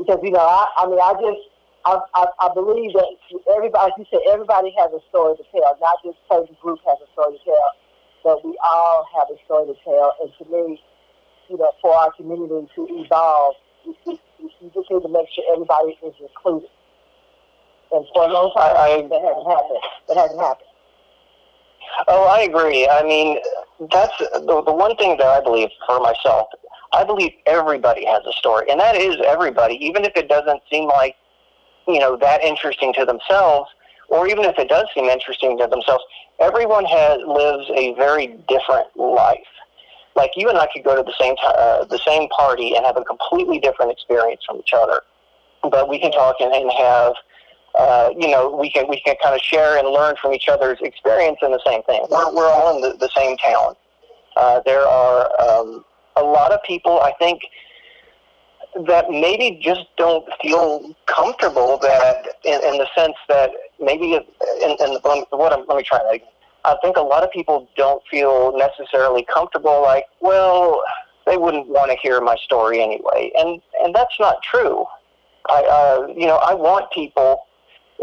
Because 0.00 0.20
you 0.24 0.32
know, 0.32 0.40
I, 0.40 0.72
I 0.78 0.88
mean, 0.88 1.00
I 1.00 1.12
just 1.20 1.42
I, 1.84 2.00
I, 2.16 2.24
I 2.40 2.48
believe 2.54 2.96
that 2.96 3.12
everybody, 3.52 3.92
you 3.98 4.04
said, 4.10 4.24
everybody 4.32 4.74
has 4.80 4.90
a 4.96 5.04
story 5.08 5.36
to 5.36 5.44
tell. 5.52 5.76
Not 5.84 6.00
just 6.02 6.18
certain 6.32 6.56
group 6.64 6.80
has 6.88 6.98
a 6.98 7.08
story 7.12 7.38
to 7.38 7.44
tell, 7.44 7.70
but 8.26 8.44
we 8.44 8.58
all 8.64 9.06
have 9.14 9.28
a 9.30 9.38
story 9.44 9.72
to 9.72 9.74
tell. 9.84 10.12
And 10.20 10.32
to 10.38 10.44
me, 10.50 10.82
you 11.48 11.56
know, 11.56 11.70
for 11.80 11.94
our 11.94 12.10
community 12.10 12.66
to 12.74 12.88
evolve, 12.90 13.54
you, 13.84 14.18
just 14.74 14.90
need 14.90 15.02
to 15.02 15.08
make 15.08 15.28
sure 15.32 15.44
everybody 15.52 15.96
is 16.02 16.14
included. 16.20 16.68
And 17.92 18.04
for 18.12 18.24
a 18.24 18.26
long 18.26 18.50
time, 18.50 18.76
I- 18.76 18.94
I- 18.94 19.02
that 19.02 19.22
hasn't 19.22 19.46
happened. 19.46 19.82
That 20.08 20.16
hasn't 20.16 20.40
happened. 20.40 20.68
Oh, 22.08 22.24
I 22.24 22.40
agree. 22.40 22.88
I 22.88 23.04
mean, 23.04 23.38
that's 23.92 24.18
the, 24.18 24.60
the 24.66 24.72
one 24.72 24.96
thing 24.96 25.16
that 25.18 25.28
I 25.28 25.40
believe 25.40 25.68
for 25.86 26.00
myself. 26.00 26.48
I 26.92 27.04
believe 27.04 27.32
everybody 27.46 28.04
has 28.06 28.24
a 28.26 28.32
story, 28.32 28.68
and 28.68 28.80
that 28.80 28.96
is 28.96 29.18
everybody, 29.24 29.74
even 29.86 30.04
if 30.04 30.16
it 30.16 30.28
doesn't 30.28 30.62
seem 30.68 30.88
like, 30.88 31.14
you 31.86 32.00
know, 32.00 32.16
that 32.16 32.42
interesting 32.42 32.92
to 32.94 33.04
themselves, 33.04 33.70
or 34.08 34.28
even 34.28 34.44
if 34.44 34.58
it 34.58 34.68
does 34.68 34.86
seem 34.94 35.06
interesting 35.06 35.58
to 35.58 35.66
themselves. 35.66 36.04
Everyone 36.40 36.84
has 36.84 37.18
lives 37.26 37.70
a 37.74 37.94
very 37.94 38.28
different 38.48 38.88
life. 38.96 39.38
Like 40.14 40.30
you 40.36 40.48
and 40.48 40.58
I 40.58 40.66
could 40.72 40.84
go 40.84 40.96
to 40.96 41.02
the 41.02 41.14
same 41.20 41.36
ti 41.36 41.42
uh, 41.44 41.84
the 41.84 41.98
same 41.98 42.28
party 42.28 42.74
and 42.74 42.84
have 42.86 42.96
a 42.96 43.04
completely 43.04 43.58
different 43.58 43.92
experience 43.92 44.42
from 44.46 44.58
each 44.58 44.72
other, 44.74 45.02
but 45.62 45.88
we 45.88 45.98
can 45.98 46.12
talk 46.12 46.36
and, 46.40 46.52
and 46.52 46.70
have 46.72 47.14
uh, 47.76 48.10
you 48.18 48.28
know, 48.28 48.50
we 48.50 48.70
can 48.70 48.88
we 48.88 49.00
can 49.00 49.14
kind 49.22 49.34
of 49.34 49.40
share 49.42 49.76
and 49.76 49.88
learn 49.88 50.14
from 50.20 50.32
each 50.32 50.48
other's 50.48 50.78
experience 50.80 51.38
in 51.42 51.50
the 51.50 51.60
same 51.66 51.82
thing. 51.82 52.06
We're 52.10 52.34
we're 52.34 52.48
all 52.48 52.74
in 52.74 52.80
the, 52.80 52.96
the 52.96 53.10
same 53.14 53.36
town. 53.36 53.74
Uh, 54.36 54.60
there 54.64 54.86
are 54.86 55.30
um, 55.40 55.84
a 56.16 56.22
lot 56.22 56.52
of 56.52 56.62
people, 56.62 57.00
I 57.00 57.12
think, 57.18 57.42
that 58.86 59.10
maybe 59.10 59.60
just 59.62 59.86
don't 59.96 60.24
feel 60.42 60.94
comfortable 61.06 61.78
that 61.82 62.26
in, 62.44 62.54
in 62.64 62.78
the 62.78 62.86
sense 62.94 63.16
that 63.28 63.50
maybe 63.80 64.14
in, 64.14 64.22
in 64.62 64.98
what 65.30 65.52
I'm, 65.52 65.64
let 65.66 65.76
me 65.76 65.82
try 65.82 65.98
that 65.98 66.14
again. 66.14 66.28
I 66.64 66.76
think 66.82 66.96
a 66.96 67.02
lot 67.02 67.22
of 67.22 67.30
people 67.30 67.68
don't 67.76 68.02
feel 68.10 68.56
necessarily 68.56 69.24
comfortable. 69.32 69.82
Like, 69.82 70.06
well, 70.20 70.82
they 71.26 71.36
wouldn't 71.36 71.68
want 71.68 71.92
to 71.92 71.96
hear 71.96 72.20
my 72.20 72.36
story 72.36 72.82
anyway, 72.82 73.30
and 73.36 73.60
and 73.82 73.94
that's 73.94 74.18
not 74.18 74.42
true. 74.42 74.84
I 75.48 75.62
uh, 75.62 76.06
you 76.08 76.26
know 76.26 76.36
I 76.36 76.54
want 76.54 76.90
people 76.90 77.46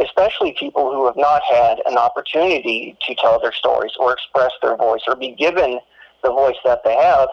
especially 0.02 0.56
people 0.58 0.92
who 0.92 1.06
have 1.06 1.18
not 1.18 1.42
had 1.44 1.80
an 1.86 1.98
opportunity 1.98 2.98
to 3.06 3.16
tell 3.16 3.40
their 3.40 3.54
stories 3.54 3.92
or 4.00 4.14
express 4.14 4.52
their 4.62 4.76
voice 4.76 5.02
or 5.08 5.16
be 5.16 5.32
given 5.32 5.80
the 6.24 6.32
voice 6.32 6.56
that 6.66 6.82
they 6.84 6.96
have, 6.96 7.30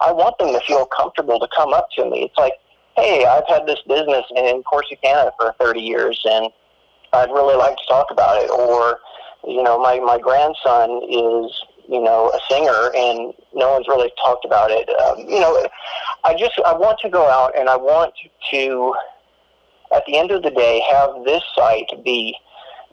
I 0.00 0.12
want 0.12 0.38
them 0.38 0.52
to 0.52 0.60
feel 0.60 0.86
comfortable 0.86 1.40
to 1.40 1.48
come 1.54 1.72
up 1.72 1.88
to 1.96 2.08
me. 2.08 2.24
It's 2.24 2.38
like, 2.38 2.54
hey, 2.96 3.24
I've 3.24 3.48
had 3.48 3.66
this 3.66 3.80
business 3.88 4.24
in 4.36 4.62
Corsicana 4.62 5.32
for 5.38 5.54
30 5.58 5.80
years 5.80 6.20
and 6.24 6.50
I'd 7.14 7.30
really 7.30 7.56
like 7.56 7.76
to 7.76 7.86
talk 7.88 8.08
about 8.10 8.42
it. 8.42 8.50
Or, 8.50 8.98
you 9.46 9.62
know, 9.62 9.78
my, 9.78 10.00
my 10.00 10.18
grandson 10.18 11.02
is, 11.08 11.62
you 11.88 12.02
know, 12.02 12.30
a 12.30 12.40
singer 12.50 12.90
and 12.94 13.32
no 13.54 13.72
one's 13.72 13.88
really 13.88 14.10
talked 14.22 14.44
about 14.44 14.70
it. 14.70 14.88
Um, 15.00 15.28
you 15.28 15.40
know, 15.40 15.66
I 16.24 16.34
just, 16.34 16.54
I 16.66 16.74
want 16.74 16.98
to 17.02 17.10
go 17.10 17.28
out 17.28 17.56
and 17.56 17.68
I 17.68 17.76
want 17.76 18.14
to 18.50 18.94
at 19.94 20.04
the 20.06 20.18
end 20.18 20.30
of 20.30 20.42
the 20.42 20.50
day, 20.50 20.82
have 20.90 21.10
this 21.24 21.42
site 21.54 21.88
be 22.04 22.36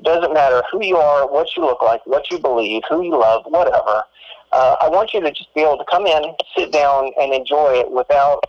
doesn't 0.03 0.33
matter 0.33 0.63
who 0.71 0.83
you 0.83 0.97
are, 0.97 1.31
what 1.31 1.55
you 1.55 1.63
look 1.63 1.81
like, 1.81 2.05
what 2.07 2.31
you 2.31 2.39
believe, 2.39 2.81
who 2.89 3.03
you 3.03 3.19
love, 3.19 3.43
whatever. 3.45 4.03
Uh, 4.51 4.75
I 4.81 4.89
want 4.89 5.13
you 5.13 5.21
to 5.21 5.31
just 5.31 5.53
be 5.53 5.61
able 5.61 5.77
to 5.77 5.85
come 5.89 6.07
in, 6.07 6.23
sit 6.57 6.71
down, 6.71 7.11
and 7.19 7.33
enjoy 7.33 7.73
it 7.73 7.91
without 7.91 8.43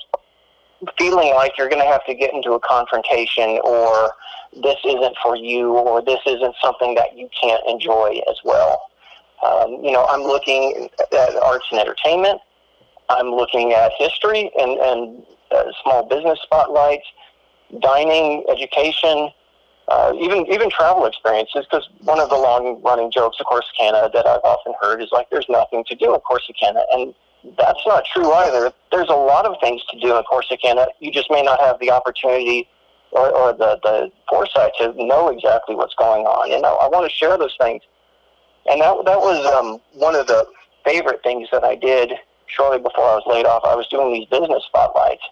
feeling 0.99 1.35
like 1.35 1.57
you're 1.57 1.69
going 1.69 1.83
to 1.83 1.91
have 1.91 2.05
to 2.07 2.15
get 2.15 2.33
into 2.35 2.53
a 2.53 2.61
confrontation 2.61 3.61
or 3.65 4.13
this 4.63 4.77
isn't 4.85 5.17
for 5.23 5.37
you 5.37 5.71
or 5.71 6.03
this 6.03 6.21
isn't 6.27 6.55
something 6.63 6.95
that 6.95 7.17
you 7.17 7.29
can't 7.41 7.63
enjoy 7.67 8.21
as 8.29 8.37
well. 8.45 8.91
Um, 9.45 9.83
you 9.83 9.93
know, 9.93 10.05
I'm 10.05 10.23
looking 10.23 10.89
at 11.13 11.37
arts 11.37 11.67
and 11.71 11.81
entertainment. 11.81 12.41
I'm 13.09 13.29
looking 13.31 13.73
at 13.73 13.93
history 13.99 14.51
and, 14.59 14.79
and 14.79 15.27
uh, 15.51 15.65
small 15.83 16.07
business 16.07 16.39
spotlights 16.43 17.07
dining, 17.81 18.45
education, 18.51 19.31
uh, 19.89 20.13
even 20.19 20.47
even 20.53 20.71
travel 20.71 21.07
experiences. 21.07 21.67
Because 21.71 21.89
one 22.01 22.21
of 22.21 22.29
the 22.29 22.37
long 22.37 22.81
running 22.83 23.11
jokes 23.11 23.39
of 23.41 23.47
Corsicana 23.47 24.13
that 24.13 24.27
I've 24.27 24.45
often 24.45 24.75
heard 24.81 25.03
is 25.03 25.11
like, 25.13 25.29
"There's 25.31 25.49
nothing 25.49 25.85
to 25.89 25.95
do 25.95 26.15
in 26.15 26.21
Corsicana," 26.21 26.85
and 26.93 27.15
that's 27.59 27.81
not 27.87 28.05
true 28.13 28.33
either. 28.33 28.73
There's 28.91 29.09
a 29.09 29.15
lot 29.15 29.47
of 29.47 29.57
things 29.61 29.83
to 29.91 29.99
do 29.99 30.17
in 30.17 30.23
Corsicana. 30.25 30.87
You 31.01 31.11
just 31.11 31.31
may 31.31 31.43
not 31.43 31.61
have 31.61 31.79
the 31.81 31.91
opportunity 31.91 32.69
or, 33.11 33.31
or 33.31 33.53
the 33.53 33.79
the 33.83 34.11
foresight 34.29 34.73
to 34.79 34.93
know 34.97 35.29
exactly 35.29 35.75
what's 35.75 35.95
going 35.95 36.25
on. 36.25 36.51
You 36.51 36.61
know, 36.61 36.77
I 36.77 36.89
want 36.89 37.11
to 37.11 37.15
share 37.15 37.37
those 37.37 37.57
things, 37.61 37.83
and 38.67 38.81
that 38.81 39.05
that 39.05 39.19
was 39.19 39.45
um, 39.53 39.81
one 39.95 40.15
of 40.15 40.27
the 40.27 40.47
favorite 40.85 41.23
things 41.23 41.49
that 41.53 41.65
I 41.65 41.75
did 41.75 42.13
shortly 42.47 42.79
before 42.79 43.05
I 43.05 43.15
was 43.17 43.25
laid 43.27 43.47
off. 43.47 43.63
I 43.65 43.75
was 43.75 43.87
doing 43.89 44.13
these 44.13 44.27
business 44.27 44.65
spotlights 44.67 45.23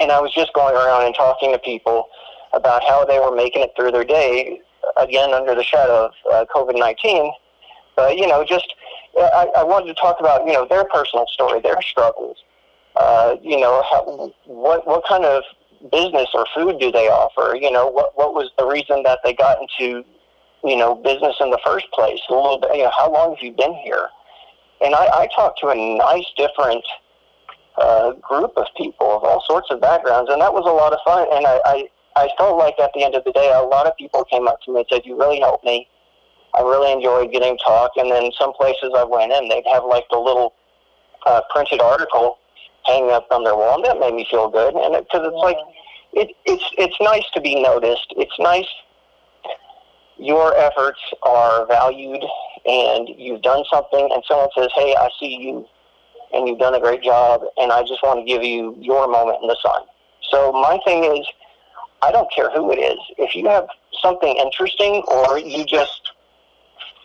and 0.00 0.10
I 0.10 0.20
was 0.20 0.32
just 0.32 0.52
going 0.54 0.74
around 0.74 1.06
and 1.06 1.14
talking 1.14 1.52
to 1.52 1.58
people 1.58 2.08
about 2.52 2.82
how 2.86 3.04
they 3.04 3.18
were 3.18 3.34
making 3.34 3.62
it 3.62 3.72
through 3.76 3.92
their 3.92 4.04
day, 4.04 4.60
again 4.96 5.32
under 5.32 5.54
the 5.54 5.64
shadow 5.64 6.06
of 6.06 6.12
uh, 6.32 6.44
COVID 6.54 6.78
nineteen. 6.78 7.32
But 7.96 8.16
you 8.16 8.26
know, 8.26 8.44
just 8.44 8.74
I, 9.16 9.48
I 9.58 9.64
wanted 9.64 9.86
to 9.88 9.94
talk 9.94 10.18
about 10.20 10.46
you 10.46 10.52
know 10.52 10.66
their 10.68 10.84
personal 10.84 11.26
story, 11.28 11.60
their 11.60 11.80
struggles. 11.82 12.38
Uh, 12.96 13.36
you 13.42 13.58
know, 13.58 13.82
how, 13.90 14.32
what 14.46 14.86
what 14.86 15.04
kind 15.08 15.24
of 15.24 15.42
business 15.90 16.28
or 16.34 16.46
food 16.54 16.78
do 16.78 16.90
they 16.90 17.08
offer? 17.08 17.56
You 17.56 17.70
know, 17.70 17.88
what 17.88 18.16
what 18.16 18.34
was 18.34 18.50
the 18.58 18.66
reason 18.66 19.02
that 19.04 19.20
they 19.24 19.34
got 19.34 19.58
into 19.60 20.04
you 20.64 20.76
know 20.76 20.94
business 20.94 21.36
in 21.40 21.50
the 21.50 21.60
first 21.64 21.86
place? 21.92 22.20
A 22.28 22.34
little 22.34 22.58
bit. 22.58 22.74
You 22.74 22.84
know, 22.84 22.92
how 22.96 23.12
long 23.12 23.34
have 23.34 23.42
you 23.42 23.52
been 23.52 23.74
here? 23.84 24.08
And 24.80 24.94
I, 24.94 25.06
I 25.06 25.28
talked 25.34 25.60
to 25.60 25.68
a 25.68 25.74
nice 25.74 26.26
different 26.36 26.84
uh, 27.78 28.12
group 28.14 28.52
of 28.56 28.66
people 28.76 29.16
of 29.16 29.24
all 29.24 29.42
sorts 29.46 29.68
of 29.70 29.80
backgrounds, 29.80 30.30
and 30.30 30.40
that 30.40 30.52
was 30.52 30.64
a 30.66 30.72
lot 30.72 30.92
of 30.92 30.98
fun. 31.04 31.26
And 31.32 31.46
I, 31.46 31.60
I, 31.64 31.88
I 32.16 32.28
felt 32.36 32.58
like 32.58 32.78
at 32.78 32.90
the 32.94 33.02
end 33.02 33.14
of 33.14 33.24
the 33.24 33.32
day, 33.32 33.52
a 33.54 33.62
lot 33.62 33.86
of 33.86 33.96
people 33.96 34.24
came 34.24 34.46
up 34.46 34.60
to 34.62 34.72
me 34.72 34.80
and 34.80 34.86
said, 34.90 35.02
"You 35.04 35.18
really 35.18 35.40
helped 35.40 35.64
me. 35.64 35.88
I 36.54 36.62
really 36.62 36.92
enjoyed 36.92 37.32
getting 37.32 37.58
talk." 37.58 37.92
And 37.96 38.10
then 38.10 38.30
some 38.38 38.52
places 38.52 38.92
I 38.96 39.04
went 39.04 39.32
in, 39.32 39.48
they'd 39.48 39.66
have 39.72 39.84
like 39.84 40.04
the 40.10 40.18
little 40.18 40.54
uh, 41.26 41.40
printed 41.50 41.80
article 41.80 42.38
hanging 42.86 43.10
up 43.10 43.26
on 43.30 43.44
their 43.44 43.56
wall, 43.56 43.76
and 43.76 43.84
that 43.84 43.98
made 43.98 44.14
me 44.14 44.26
feel 44.30 44.48
good. 44.48 44.74
And 44.74 44.94
because 45.04 45.26
it, 45.26 45.32
it's 45.32 45.42
like 45.42 45.56
it, 46.12 46.30
it's 46.44 46.64
it's 46.78 46.96
nice 47.00 47.24
to 47.34 47.40
be 47.40 47.60
noticed. 47.60 48.12
It's 48.16 48.38
nice. 48.38 48.68
Your 50.16 50.56
efforts 50.56 51.00
are 51.22 51.66
valued, 51.66 52.22
and 52.66 53.08
you've 53.16 53.42
done 53.42 53.64
something, 53.72 54.08
and 54.12 54.22
someone 54.28 54.48
says, 54.56 54.68
"Hey, 54.74 54.94
I 54.94 55.08
see 55.18 55.36
you." 55.40 55.66
and 56.34 56.48
you've 56.48 56.58
done 56.58 56.74
a 56.74 56.80
great 56.80 57.02
job, 57.02 57.42
and 57.56 57.70
I 57.70 57.82
just 57.82 58.02
want 58.02 58.18
to 58.18 58.24
give 58.24 58.42
you 58.42 58.76
your 58.80 59.08
moment 59.08 59.38
in 59.40 59.48
the 59.48 59.56
sun. 59.62 59.82
So 60.30 60.52
my 60.52 60.78
thing 60.84 61.04
is, 61.04 61.26
I 62.02 62.10
don't 62.10 62.30
care 62.34 62.50
who 62.50 62.72
it 62.72 62.76
is. 62.76 62.98
If 63.18 63.34
you 63.34 63.48
have 63.48 63.66
something 64.02 64.36
interesting 64.36 65.02
or 65.08 65.38
you 65.38 65.64
just 65.64 66.12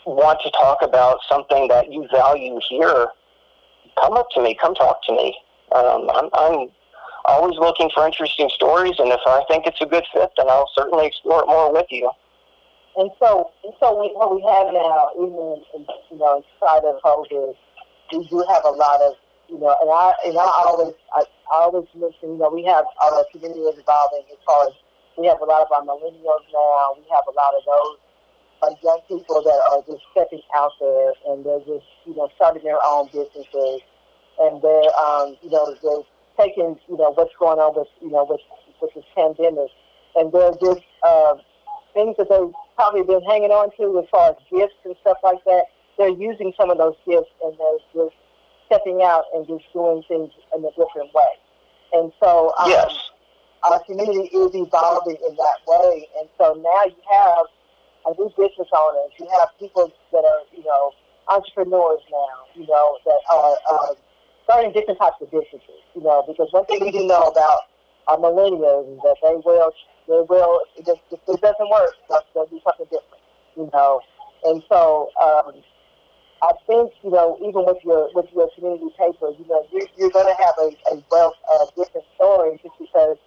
want 0.05 0.39
to 0.43 0.51
talk 0.51 0.79
about 0.81 1.19
something 1.27 1.67
that 1.67 1.91
you 1.91 2.07
value 2.11 2.59
here, 2.69 3.07
come 3.99 4.13
up 4.13 4.27
to 4.35 4.41
me. 4.41 4.57
Come 4.59 4.75
talk 4.75 5.03
to 5.05 5.11
me. 5.11 5.35
Um, 5.71 6.09
I'm, 6.13 6.29
I'm 6.33 6.69
always 7.25 7.57
looking 7.59 7.89
for 7.93 8.05
interesting 8.05 8.49
stories, 8.49 8.95
and 8.97 9.09
if 9.09 9.21
I 9.25 9.43
think 9.47 9.67
it's 9.67 9.81
a 9.81 9.85
good 9.85 10.05
fit, 10.13 10.29
then 10.37 10.49
I'll 10.49 10.69
certainly 10.75 11.05
explore 11.05 11.43
it 11.43 11.47
more 11.47 11.71
with 11.71 11.87
you. 11.89 12.09
And 12.97 13.11
so, 13.19 13.51
and 13.63 13.73
so 13.79 14.01
we, 14.01 14.09
what 14.17 14.33
we 14.33 14.41
have 14.41 14.73
now, 14.73 15.09
even 15.15 15.61
you 16.11 16.17
know, 16.17 16.37
in 16.37 16.43
spite 16.57 16.83
of 16.83 16.99
COVID, 17.01 17.55
we 18.11 18.27
do 18.27 18.43
have 18.49 18.65
a 18.65 18.73
lot 18.73 18.99
of, 19.01 19.13
you 19.47 19.59
know, 19.59 19.75
and 19.81 19.89
I 19.89 20.13
and 20.25 20.37
I 20.37 20.49
always 20.65 20.93
I, 21.13 21.21
I 21.53 21.69
always 21.69 21.87
mention, 21.93 22.33
you 22.33 22.37
know, 22.37 22.49
we 22.49 22.65
have 22.65 22.85
our 23.01 23.23
community 23.31 23.61
is 23.61 23.77
evolving 23.77 24.25
as 24.31 24.37
far 24.45 24.67
as 24.67 24.73
we 25.17 25.27
have 25.27 25.39
a 25.39 25.45
lot 25.45 25.61
of 25.61 25.71
our 25.71 25.85
millennials 25.85 26.43
now. 26.51 26.97
We 26.97 27.05
have 27.13 27.23
a 27.29 27.35
lot 27.37 27.53
of 27.53 27.63
those 27.63 27.97
uh, 28.61 28.69
young 28.83 28.99
people 29.07 29.41
that 29.43 29.61
are 29.71 29.81
just 29.87 30.03
stepping 30.11 30.41
out 30.55 30.71
there 30.79 31.13
and 31.27 31.45
they're 31.45 31.59
just, 31.59 31.85
you 32.05 32.15
know, 32.15 32.29
starting 32.35 32.63
their 32.63 32.79
own 32.85 33.07
businesses. 33.07 33.81
And 34.39 34.61
they're, 34.61 34.91
um, 34.95 35.35
you 35.41 35.49
know, 35.49 35.75
they're 35.83 36.05
taking, 36.39 36.79
you 36.87 36.97
know, 36.97 37.11
what's 37.11 37.35
going 37.39 37.59
on 37.59 37.75
with, 37.75 37.87
you 38.01 38.11
know, 38.11 38.25
with, 38.29 38.41
with 38.81 38.93
this 38.95 39.03
pandemic. 39.15 39.69
And 40.15 40.31
they're 40.31 40.55
just 40.59 40.85
uh, 41.03 41.35
things 41.93 42.15
that 42.17 42.29
they've 42.29 42.53
probably 42.75 43.03
been 43.03 43.23
hanging 43.23 43.51
on 43.51 43.71
to 43.77 43.99
as 43.99 44.07
far 44.09 44.31
as 44.31 44.37
gifts 44.49 44.79
and 44.85 44.95
stuff 45.01 45.17
like 45.23 45.43
that. 45.45 45.65
They're 45.97 46.15
using 46.15 46.53
some 46.55 46.71
of 46.71 46.77
those 46.77 46.95
gifts 47.05 47.31
and 47.43 47.55
they're 47.59 47.83
just 47.93 48.15
stepping 48.67 49.01
out 49.03 49.25
and 49.33 49.47
just 49.47 49.65
doing 49.73 50.03
things 50.07 50.31
in 50.55 50.63
a 50.63 50.71
different 50.71 51.11
way. 51.13 51.33
And 51.91 52.13
so 52.21 52.53
um, 52.59 52.69
yes. 52.69 52.93
our 53.63 53.83
community 53.83 54.29
is 54.31 54.51
evolving 54.55 55.17
in 55.19 55.35
that 55.35 55.59
way. 55.67 56.07
And 56.19 56.29
so 56.37 56.53
now 56.55 56.83
you 56.87 57.01
have 57.11 57.45
a 58.09 58.21
new 58.21 58.29
business 58.33 58.67
owners. 58.73 59.11
You 59.19 59.27
have 59.39 59.49
people 59.59 59.91
that 60.11 60.23
are, 60.25 60.41
you 60.55 60.63
know, 60.63 60.91
entrepreneurs 61.27 62.01
now, 62.09 62.33
you 62.55 62.65
know, 62.65 62.97
that 63.05 63.21
are 63.29 63.57
uh, 63.69 63.93
starting 64.43 64.73
different 64.73 64.99
types 64.99 65.21
of 65.21 65.29
businesses, 65.29 65.81
you 65.93 66.01
know, 66.01 66.23
because 66.27 66.49
one 66.51 66.65
thing 66.65 66.81
we 66.81 66.91
do 66.91 67.05
know 67.05 67.21
about 67.29 67.69
our 68.07 68.17
millennials 68.17 68.89
is 68.89 68.99
that 69.05 69.17
they 69.21 69.37
will, 69.45 69.71
they 70.07 70.21
will, 70.27 70.61
if 70.77 70.87
it 70.89 71.41
doesn't 71.41 71.69
work, 71.69 71.93
they'll, 72.09 72.47
do 72.47 72.59
something 72.65 72.89
different, 72.89 73.21
you 73.55 73.69
know. 73.73 74.01
And 74.45 74.63
so 74.69 75.09
um, 75.21 75.53
I 76.41 76.53
think, 76.65 76.93
you 77.03 77.11
know, 77.11 77.37
even 77.45 77.61
with 77.65 77.77
your 77.83 78.09
with 78.15 78.25
your 78.33 78.49
community 78.55 78.89
paper, 78.97 79.29
you 79.37 79.45
know, 79.47 79.61
you're, 79.71 79.85
you're 79.97 80.09
going 80.09 80.25
to 80.25 80.41
have 80.41 80.55
a, 80.57 80.95
a 80.95 81.03
wealth 81.11 81.37
of 81.61 81.69
different 81.75 82.07
stories 82.15 82.59
just 82.63 82.73
because 82.79 83.17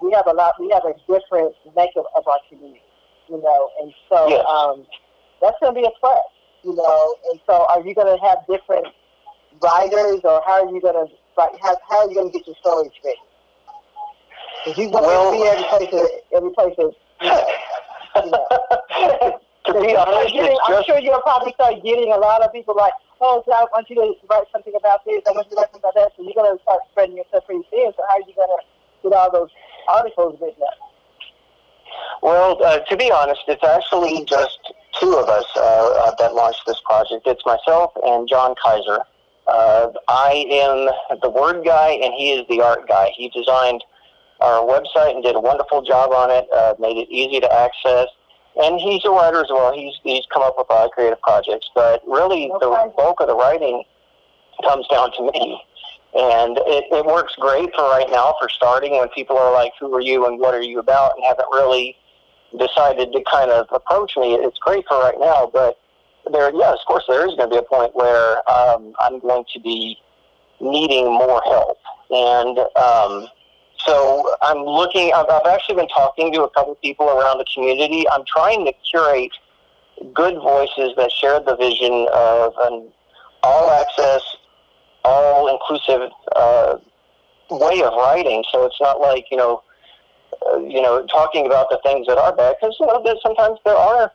we 0.00 0.12
have 0.12 0.26
a 0.28 0.32
lot, 0.32 0.54
we 0.60 0.70
have 0.70 0.84
a 0.84 0.94
different 1.10 1.56
makeup 1.74 2.06
of 2.14 2.28
our 2.28 2.38
community 2.48 2.82
you 3.30 3.40
know, 3.40 3.70
and 3.80 3.94
so 4.08 4.28
yes. 4.28 4.44
um, 4.48 4.86
that's 5.40 5.56
going 5.60 5.74
to 5.74 5.80
be 5.80 5.86
a 5.86 5.94
plus, 6.00 6.18
you 6.64 6.74
know. 6.74 7.14
And 7.30 7.40
so, 7.46 7.66
are 7.70 7.80
you 7.80 7.94
going 7.94 8.10
to 8.10 8.20
have 8.22 8.38
different 8.48 8.86
writers, 9.62 10.20
or 10.24 10.42
how 10.44 10.66
are 10.66 10.70
you 10.70 10.80
going 10.80 11.06
to 11.06 11.06
how, 11.36 11.76
how 11.88 12.04
are 12.04 12.08
you 12.08 12.14
going 12.14 12.30
to 12.32 12.38
get 12.38 12.46
your 12.46 12.56
stories 12.60 12.92
written? 13.04 13.24
Because 14.64 14.78
you 14.78 14.90
want 14.90 15.06
well, 15.06 15.32
to 15.32 15.38
be 15.38 15.46
every 15.48 15.86
place, 15.88 16.10
every 16.34 16.52
place. 16.52 16.74
That, 16.76 16.92
you 18.24 18.30
know, 18.30 19.40
to 19.66 19.72
be 19.80 19.96
honest, 19.96 20.34
getting, 20.34 20.58
I'm 20.66 20.74
just, 20.74 20.86
sure 20.86 20.98
you'll 20.98 21.22
probably 21.22 21.52
start 21.54 21.82
getting 21.84 22.12
a 22.12 22.18
lot 22.18 22.42
of 22.42 22.52
people 22.52 22.74
like, 22.76 22.92
oh, 23.20 23.42
so 23.46 23.52
I 23.52 23.64
want 23.72 23.88
you 23.88 23.96
to 23.96 24.14
write 24.28 24.44
something 24.52 24.74
about 24.76 25.04
this. 25.04 25.22
I 25.26 25.32
want 25.32 25.48
you 25.48 25.56
to 25.56 25.62
write 25.62 25.72
something 25.72 25.88
about 25.88 25.94
that. 25.94 26.12
So 26.16 26.24
you're 26.24 26.36
going 26.36 26.56
to 26.56 26.62
start 26.62 26.80
spreading 26.92 27.16
yourself 27.16 27.46
pretty 27.46 27.64
thin. 27.70 27.92
So 27.96 28.02
how 28.08 28.20
are 28.20 28.26
you 28.26 28.34
going 28.34 28.52
to 28.52 28.60
get 29.08 29.12
all 29.16 29.30
those 29.32 29.50
articles 29.88 30.36
written 30.40 30.62
up? 30.64 30.89
Well, 32.22 32.62
uh, 32.64 32.80
to 32.80 32.96
be 32.96 33.10
honest, 33.10 33.42
it's 33.48 33.64
actually 33.64 34.24
just 34.24 34.72
two 34.98 35.14
of 35.14 35.28
us 35.28 35.44
uh, 35.56 35.60
uh, 35.60 36.14
that 36.18 36.34
launched 36.34 36.62
this 36.66 36.80
project. 36.84 37.26
It's 37.26 37.44
myself 37.46 37.92
and 38.04 38.28
John 38.28 38.54
Kaiser. 38.62 39.00
Uh, 39.46 39.88
I 40.08 40.46
am 40.50 41.18
the 41.22 41.30
word 41.30 41.64
guy, 41.64 41.98
and 42.02 42.14
he 42.14 42.32
is 42.32 42.46
the 42.48 42.60
art 42.60 42.86
guy. 42.86 43.10
He 43.16 43.28
designed 43.30 43.82
our 44.40 44.62
website 44.62 45.14
and 45.14 45.22
did 45.22 45.34
a 45.34 45.40
wonderful 45.40 45.82
job 45.82 46.12
on 46.12 46.30
it, 46.30 46.46
uh, 46.54 46.74
made 46.78 46.96
it 46.96 47.08
easy 47.10 47.40
to 47.40 47.52
access. 47.52 48.08
And 48.56 48.80
he's 48.80 49.04
a 49.04 49.10
writer 49.10 49.40
as 49.40 49.50
well. 49.50 49.72
He's 49.72 49.94
he's 50.02 50.24
come 50.32 50.42
up 50.42 50.56
with 50.58 50.66
a 50.70 50.72
lot 50.72 50.86
of 50.86 50.90
creative 50.90 51.20
projects, 51.20 51.70
but 51.74 52.02
really 52.06 52.50
okay. 52.50 52.66
the 52.66 52.92
bulk 52.96 53.20
of 53.20 53.28
the 53.28 53.36
writing 53.36 53.84
comes 54.64 54.86
down 54.88 55.12
to 55.12 55.30
me. 55.32 55.62
And 56.12 56.58
it, 56.66 56.84
it 56.90 57.06
works 57.06 57.34
great 57.38 57.70
for 57.74 57.84
right 57.84 58.10
now 58.10 58.34
for 58.40 58.48
starting 58.48 58.98
when 58.98 59.08
people 59.10 59.38
are 59.38 59.52
like, 59.52 59.72
who 59.78 59.94
are 59.94 60.00
you 60.00 60.26
and 60.26 60.40
what 60.40 60.54
are 60.54 60.62
you 60.62 60.80
about 60.80 61.12
and 61.16 61.24
haven't 61.24 61.46
really 61.52 61.96
decided 62.58 63.12
to 63.12 63.22
kind 63.30 63.50
of 63.50 63.66
approach 63.70 64.16
me. 64.16 64.34
It's 64.34 64.58
great 64.58 64.84
for 64.88 64.98
right 64.98 65.18
now, 65.18 65.48
but 65.52 65.78
there, 66.32 66.50
yes, 66.52 66.78
of 66.80 66.86
course, 66.86 67.04
there 67.08 67.28
is 67.28 67.36
going 67.36 67.48
to 67.48 67.54
be 67.54 67.58
a 67.58 67.62
point 67.62 67.94
where 67.94 68.38
um, 68.50 68.92
I'm 68.98 69.20
going 69.20 69.44
to 69.52 69.60
be 69.60 69.98
needing 70.60 71.06
more 71.06 71.40
help. 71.44 71.78
And 72.10 72.58
um, 72.76 73.28
so 73.78 74.34
I'm 74.42 74.58
looking, 74.58 75.12
I've, 75.14 75.26
I've 75.30 75.46
actually 75.46 75.76
been 75.76 75.88
talking 75.88 76.32
to 76.32 76.42
a 76.42 76.50
couple 76.50 76.74
people 76.76 77.08
around 77.08 77.38
the 77.38 77.46
community. 77.54 78.04
I'm 78.10 78.24
trying 78.26 78.64
to 78.66 78.72
curate 78.90 79.32
good 80.12 80.34
voices 80.34 80.92
that 80.96 81.10
share 81.12 81.40
the 81.40 81.56
vision 81.56 82.08
of 82.12 82.54
an 82.62 82.90
all 83.42 83.70
access 83.70 84.22
all 85.04 85.48
inclusive 85.48 86.10
uh, 86.36 86.76
way 87.50 87.82
of 87.82 87.92
writing. 87.94 88.44
So 88.52 88.64
it's 88.64 88.80
not 88.80 89.00
like 89.00 89.26
you 89.30 89.36
know, 89.36 89.62
uh, 90.50 90.58
you 90.58 90.82
know, 90.82 91.06
talking 91.06 91.46
about 91.46 91.68
the 91.70 91.80
things 91.84 92.06
that 92.06 92.18
are 92.18 92.34
bad 92.34 92.56
because 92.60 92.76
you 92.80 92.86
know 92.86 93.02
that 93.04 93.16
sometimes 93.22 93.58
there 93.64 93.76
are 93.76 94.12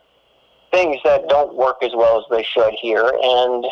things 0.71 0.97
that 1.03 1.27
don't 1.29 1.55
work 1.55 1.77
as 1.81 1.91
well 1.95 2.19
as 2.19 2.25
they 2.29 2.43
should 2.43 2.73
here, 2.73 3.11
and 3.21 3.65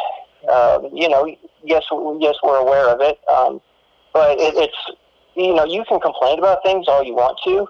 um, 0.52 0.90
you 0.94 1.10
know, 1.10 1.26
yes, 1.64 1.84
yes, 2.20 2.36
we're 2.44 2.58
aware 2.58 2.90
of 2.90 3.02
it, 3.02 3.20
um, 3.30 3.62
but 4.14 4.40
it, 4.40 4.54
it's 4.56 4.92
you 5.36 5.54
know, 5.54 5.66
you 5.66 5.84
can 5.88 6.00
complain 6.00 6.40
about 6.40 6.64
things 6.64 6.88
all 6.88 7.04
you 7.04 7.14
want 7.14 7.40
to, 7.44 7.68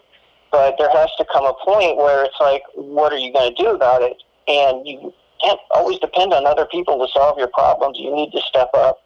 but 0.51 0.75
there 0.77 0.89
has 0.91 1.09
to 1.17 1.25
come 1.31 1.45
a 1.45 1.53
point 1.65 1.97
where 1.97 2.25
it's 2.25 2.39
like, 2.39 2.63
what 2.75 3.13
are 3.13 3.17
you 3.17 3.31
going 3.31 3.55
to 3.55 3.63
do 3.63 3.69
about 3.69 4.01
it? 4.01 4.17
And 4.47 4.85
you 4.87 5.13
can't 5.43 5.59
always 5.71 5.99
depend 5.99 6.33
on 6.33 6.45
other 6.45 6.65
people 6.65 6.99
to 6.99 7.11
solve 7.11 7.37
your 7.37 7.47
problems. 7.47 7.97
You 7.99 8.13
need 8.15 8.31
to 8.31 8.41
step 8.41 8.69
up 8.73 8.99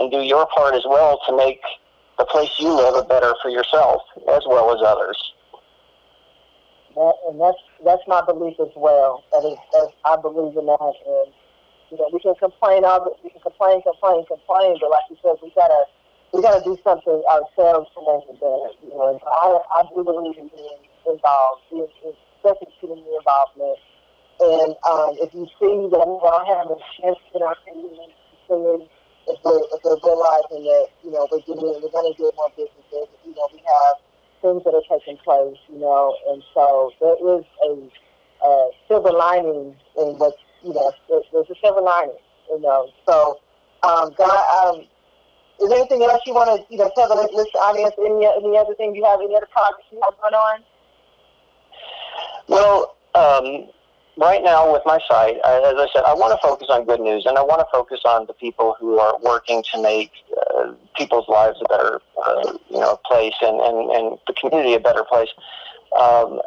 and 0.00 0.10
do 0.10 0.24
your 0.24 0.48
part 0.48 0.74
as 0.74 0.84
well 0.88 1.20
to 1.28 1.36
make 1.36 1.60
the 2.16 2.24
place 2.24 2.48
you 2.58 2.72
live 2.72 2.96
a 2.96 3.04
better 3.04 3.34
for 3.42 3.50
yourself 3.50 4.00
as 4.32 4.42
well 4.48 4.72
as 4.72 4.80
others. 4.80 5.16
That, 6.96 7.14
and 7.28 7.40
that's 7.40 7.60
that's 7.84 8.02
my 8.08 8.24
belief 8.24 8.56
as 8.58 8.72
well. 8.74 9.22
That 9.30 9.44
is, 9.44 9.60
that 9.72 9.92
I 10.04 10.16
believe 10.16 10.56
in 10.56 10.66
that. 10.66 10.94
And 11.06 11.28
you 11.92 11.96
know, 12.00 12.08
we 12.12 12.18
can 12.18 12.34
complain 12.34 12.84
all 12.84 13.04
the, 13.04 13.12
we 13.22 13.30
can 13.30 13.40
complain, 13.40 13.82
complain, 13.82 14.24
complain, 14.26 14.80
but 14.80 14.90
like 14.90 15.06
you 15.08 15.16
said, 15.22 15.36
we 15.42 15.52
gotta 15.54 15.84
we 16.32 16.42
gotta 16.42 16.64
do 16.64 16.76
something 16.82 17.22
ourselves 17.30 17.92
to 17.94 18.00
make 18.02 18.24
it 18.26 18.40
better. 18.40 18.72
You 18.82 18.96
know, 18.96 19.14
and 19.14 19.20
I 19.22 19.46
I 19.76 19.80
do 19.92 20.02
believe 20.02 20.36
in 20.40 20.48
being 20.50 20.82
involved, 21.06 21.62
in, 21.70 21.86
in 22.08 22.12
especially 22.40 22.72
community 22.80 23.12
involvement. 23.14 23.78
And 24.40 24.72
um, 24.88 25.12
if 25.20 25.30
you 25.36 25.44
see 25.60 25.76
that 25.92 26.04
we 26.08 26.16
are 26.24 26.44
having 26.48 26.72
a 26.72 26.80
shift 26.96 27.20
in 27.36 27.42
our 27.44 27.56
community, 27.68 28.16
if 29.28 29.38
they're, 29.42 29.64
if 29.72 29.80
they're 29.82 30.02
realizing 30.04 30.64
that, 30.64 30.86
you 31.04 31.10
know, 31.10 31.28
we're 31.30 31.40
getting, 31.40 31.60
we're 31.60 31.92
going 31.92 32.12
to 32.12 32.16
get 32.16 32.34
more 32.36 32.50
businesses, 32.56 33.08
you 33.24 33.34
know, 33.34 33.48
we 33.52 33.60
have 33.64 33.96
things 34.42 34.64
that 34.64 34.74
are 34.74 34.86
taking 34.88 35.16
place, 35.18 35.58
you 35.68 35.78
know, 35.78 36.16
and 36.30 36.42
so 36.54 36.90
there 37.00 37.18
is 37.36 37.44
a 37.68 37.90
uh, 38.44 38.66
silver 38.88 39.12
lining 39.12 39.76
in 39.98 40.06
what, 40.16 40.34
you 40.62 40.72
know, 40.72 40.92
there's 41.08 41.50
a 41.50 41.54
silver 41.62 41.80
lining, 41.80 42.16
you 42.48 42.60
know. 42.60 42.88
So, 43.06 43.40
um, 43.82 44.12
God, 44.16 44.74
um, 44.74 44.80
is 45.60 45.68
there 45.68 45.78
anything 45.78 46.02
else 46.02 46.22
you 46.26 46.34
want 46.34 46.48
to, 46.48 46.64
you 46.72 46.78
know, 46.78 46.90
tell 46.96 47.08
the 47.08 47.14
listening 47.14 47.60
audience? 47.60 47.94
Any, 47.98 48.26
any 48.26 48.56
other 48.56 48.74
thing 48.74 48.94
you 48.94 49.04
have, 49.04 49.20
any 49.20 49.36
other 49.36 49.48
projects 49.52 49.84
you 49.92 50.00
have 50.02 50.14
going 50.20 50.34
on? 50.34 50.64
Well, 52.48 52.96
um, 53.14 53.68
right 54.20 54.42
now 54.44 54.70
with 54.70 54.82
my 54.84 54.98
site, 55.08 55.36
as 55.36 55.74
I 55.76 55.88
said, 55.92 56.04
I 56.06 56.14
want 56.14 56.38
to 56.38 56.46
focus 56.46 56.68
on 56.70 56.84
good 56.84 57.00
news, 57.00 57.24
and 57.26 57.38
I 57.38 57.42
want 57.42 57.60
to 57.60 57.66
focus 57.72 58.00
on 58.04 58.26
the 58.26 58.34
people 58.34 58.76
who 58.78 58.98
are 58.98 59.18
working 59.24 59.64
to 59.72 59.82
make 59.82 60.12
uh, 60.54 60.72
people's 60.96 61.26
lives 61.28 61.58
a 61.64 61.68
better, 61.68 62.00
uh, 62.22 62.52
you 62.68 62.78
know, 62.78 63.00
place, 63.06 63.34
and, 63.40 63.60
and, 63.60 63.90
and 63.90 64.18
the 64.26 64.34
community 64.34 64.74
a 64.74 64.80
better 64.80 65.04
place. 65.04 65.30
Um, 65.98 66.40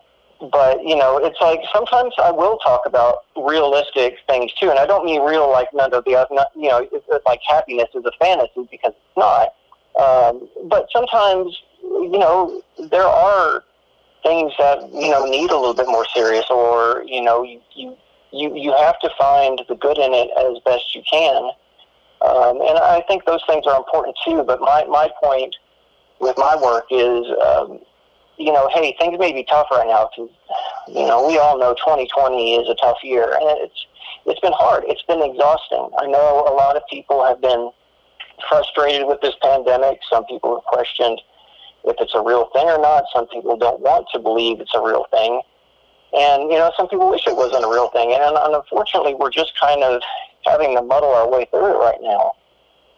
but 0.52 0.84
you 0.84 0.96
know, 0.96 1.18
it's 1.18 1.40
like 1.42 1.62
sometimes 1.74 2.14
I 2.22 2.32
will 2.32 2.58
talk 2.60 2.82
about 2.86 3.26
realistic 3.36 4.18
things 4.28 4.52
too, 4.54 4.70
and 4.70 4.78
I 4.78 4.86
don't 4.86 5.06
mean 5.06 5.22
real 5.22 5.50
like 5.50 5.70
none 5.74 5.94
of 5.94 6.06
the 6.06 6.16
other, 6.16 6.46
you 6.56 6.70
know, 6.70 6.80
it's, 6.92 7.06
it's 7.10 7.26
like 7.26 7.40
happiness 7.48 7.90
is 7.96 8.04
a 8.06 8.12
fantasy 8.20 8.68
because 8.70 8.94
it's 8.94 9.18
not. 9.18 9.50
Um, 10.00 10.50
but 10.66 10.88
sometimes, 10.92 11.58
you 11.82 12.18
know, 12.18 12.62
there 12.92 13.06
are 13.06 13.64
things 14.24 14.54
that 14.58 14.82
you 14.94 15.10
know 15.12 15.26
need 15.26 15.52
a 15.52 15.58
little 15.58 15.74
bit 15.74 15.88
more 15.88 16.06
serious, 16.14 16.46
or 16.50 17.04
you 17.06 17.22
know 17.22 17.44
you 17.44 17.62
you 17.76 17.98
you, 18.56 18.74
have 18.74 19.00
to 19.00 19.10
find 19.18 19.62
the 19.70 19.76
good 19.76 19.98
in 19.98 20.12
it 20.14 20.30
as 20.38 20.58
best 20.66 20.96
you 20.96 21.04
can. 21.10 21.52
Um, 22.22 22.62
and 22.62 22.80
I 22.80 23.04
think 23.08 23.26
those 23.26 23.44
things 23.48 23.68
are 23.68 23.78
important 23.78 24.18
too. 24.26 24.44
But 24.44 24.60
my 24.60 24.86
my 24.86 25.10
point 25.24 25.56
with 26.20 26.36
my 26.38 26.56
work 26.56 26.86
is, 26.90 27.28
um, 27.46 27.80
you 28.38 28.52
know, 28.52 28.70
hey, 28.74 28.96
things 28.98 29.20
may 29.20 29.34
be 29.34 29.44
tough 29.44 29.68
right 29.72 29.88
now 29.88 30.10
because 30.16 30.32
you 30.88 31.06
know 31.06 31.28
we 31.28 31.38
all 31.38 31.60
know 31.60 31.74
2020 31.76 32.56
is 32.56 32.70
a 32.70 32.76
tough 32.76 32.98
year, 33.04 33.38
and 33.40 33.60
it's 33.60 33.86
it's 34.26 34.40
been 34.40 34.54
hard. 34.56 34.84
It's 34.88 35.04
been 35.04 35.22
exhausting. 35.22 35.90
I 36.00 36.08
know 36.08 36.48
a 36.48 36.54
lot 36.54 36.76
of 36.76 36.84
people 36.90 37.24
have 37.26 37.42
been 37.42 37.72
frustrated 38.50 39.08
with 39.08 39.22
this 39.22 39.36
pandemic. 39.42 40.00
Some 40.10 40.26
people 40.26 40.56
have 40.56 40.64
questioned 40.66 41.22
if 41.86 41.96
it's 42.00 42.14
a 42.16 42.22
real 42.22 42.50
thing 42.54 42.68
or 42.68 42.80
not. 42.80 43.06
Some 43.14 43.28
people 43.28 43.58
don't 43.58 43.82
want 43.82 44.08
to 44.14 44.20
believe 44.20 44.60
it's 44.60 44.74
a 44.76 44.82
real 44.82 45.06
thing. 45.12 45.42
And, 46.14 46.52
you 46.52 46.58
know, 46.58 46.72
some 46.78 46.88
people 46.88 47.10
wish 47.10 47.26
it 47.26 47.36
wasn't 47.36 47.66
a 47.66 47.68
real 47.68 47.90
thing. 47.90 48.14
And, 48.14 48.38
and 48.38 48.56
unfortunately, 48.56 49.16
we're 49.16 49.32
just 49.32 49.54
kind 49.60 49.84
of 49.84 50.02
having 50.46 50.76
to 50.76 50.82
muddle 50.82 51.12
our 51.12 51.30
way 51.30 51.48
through 51.50 51.74
it 51.74 51.80
right 51.80 52.00
now. 52.02 52.34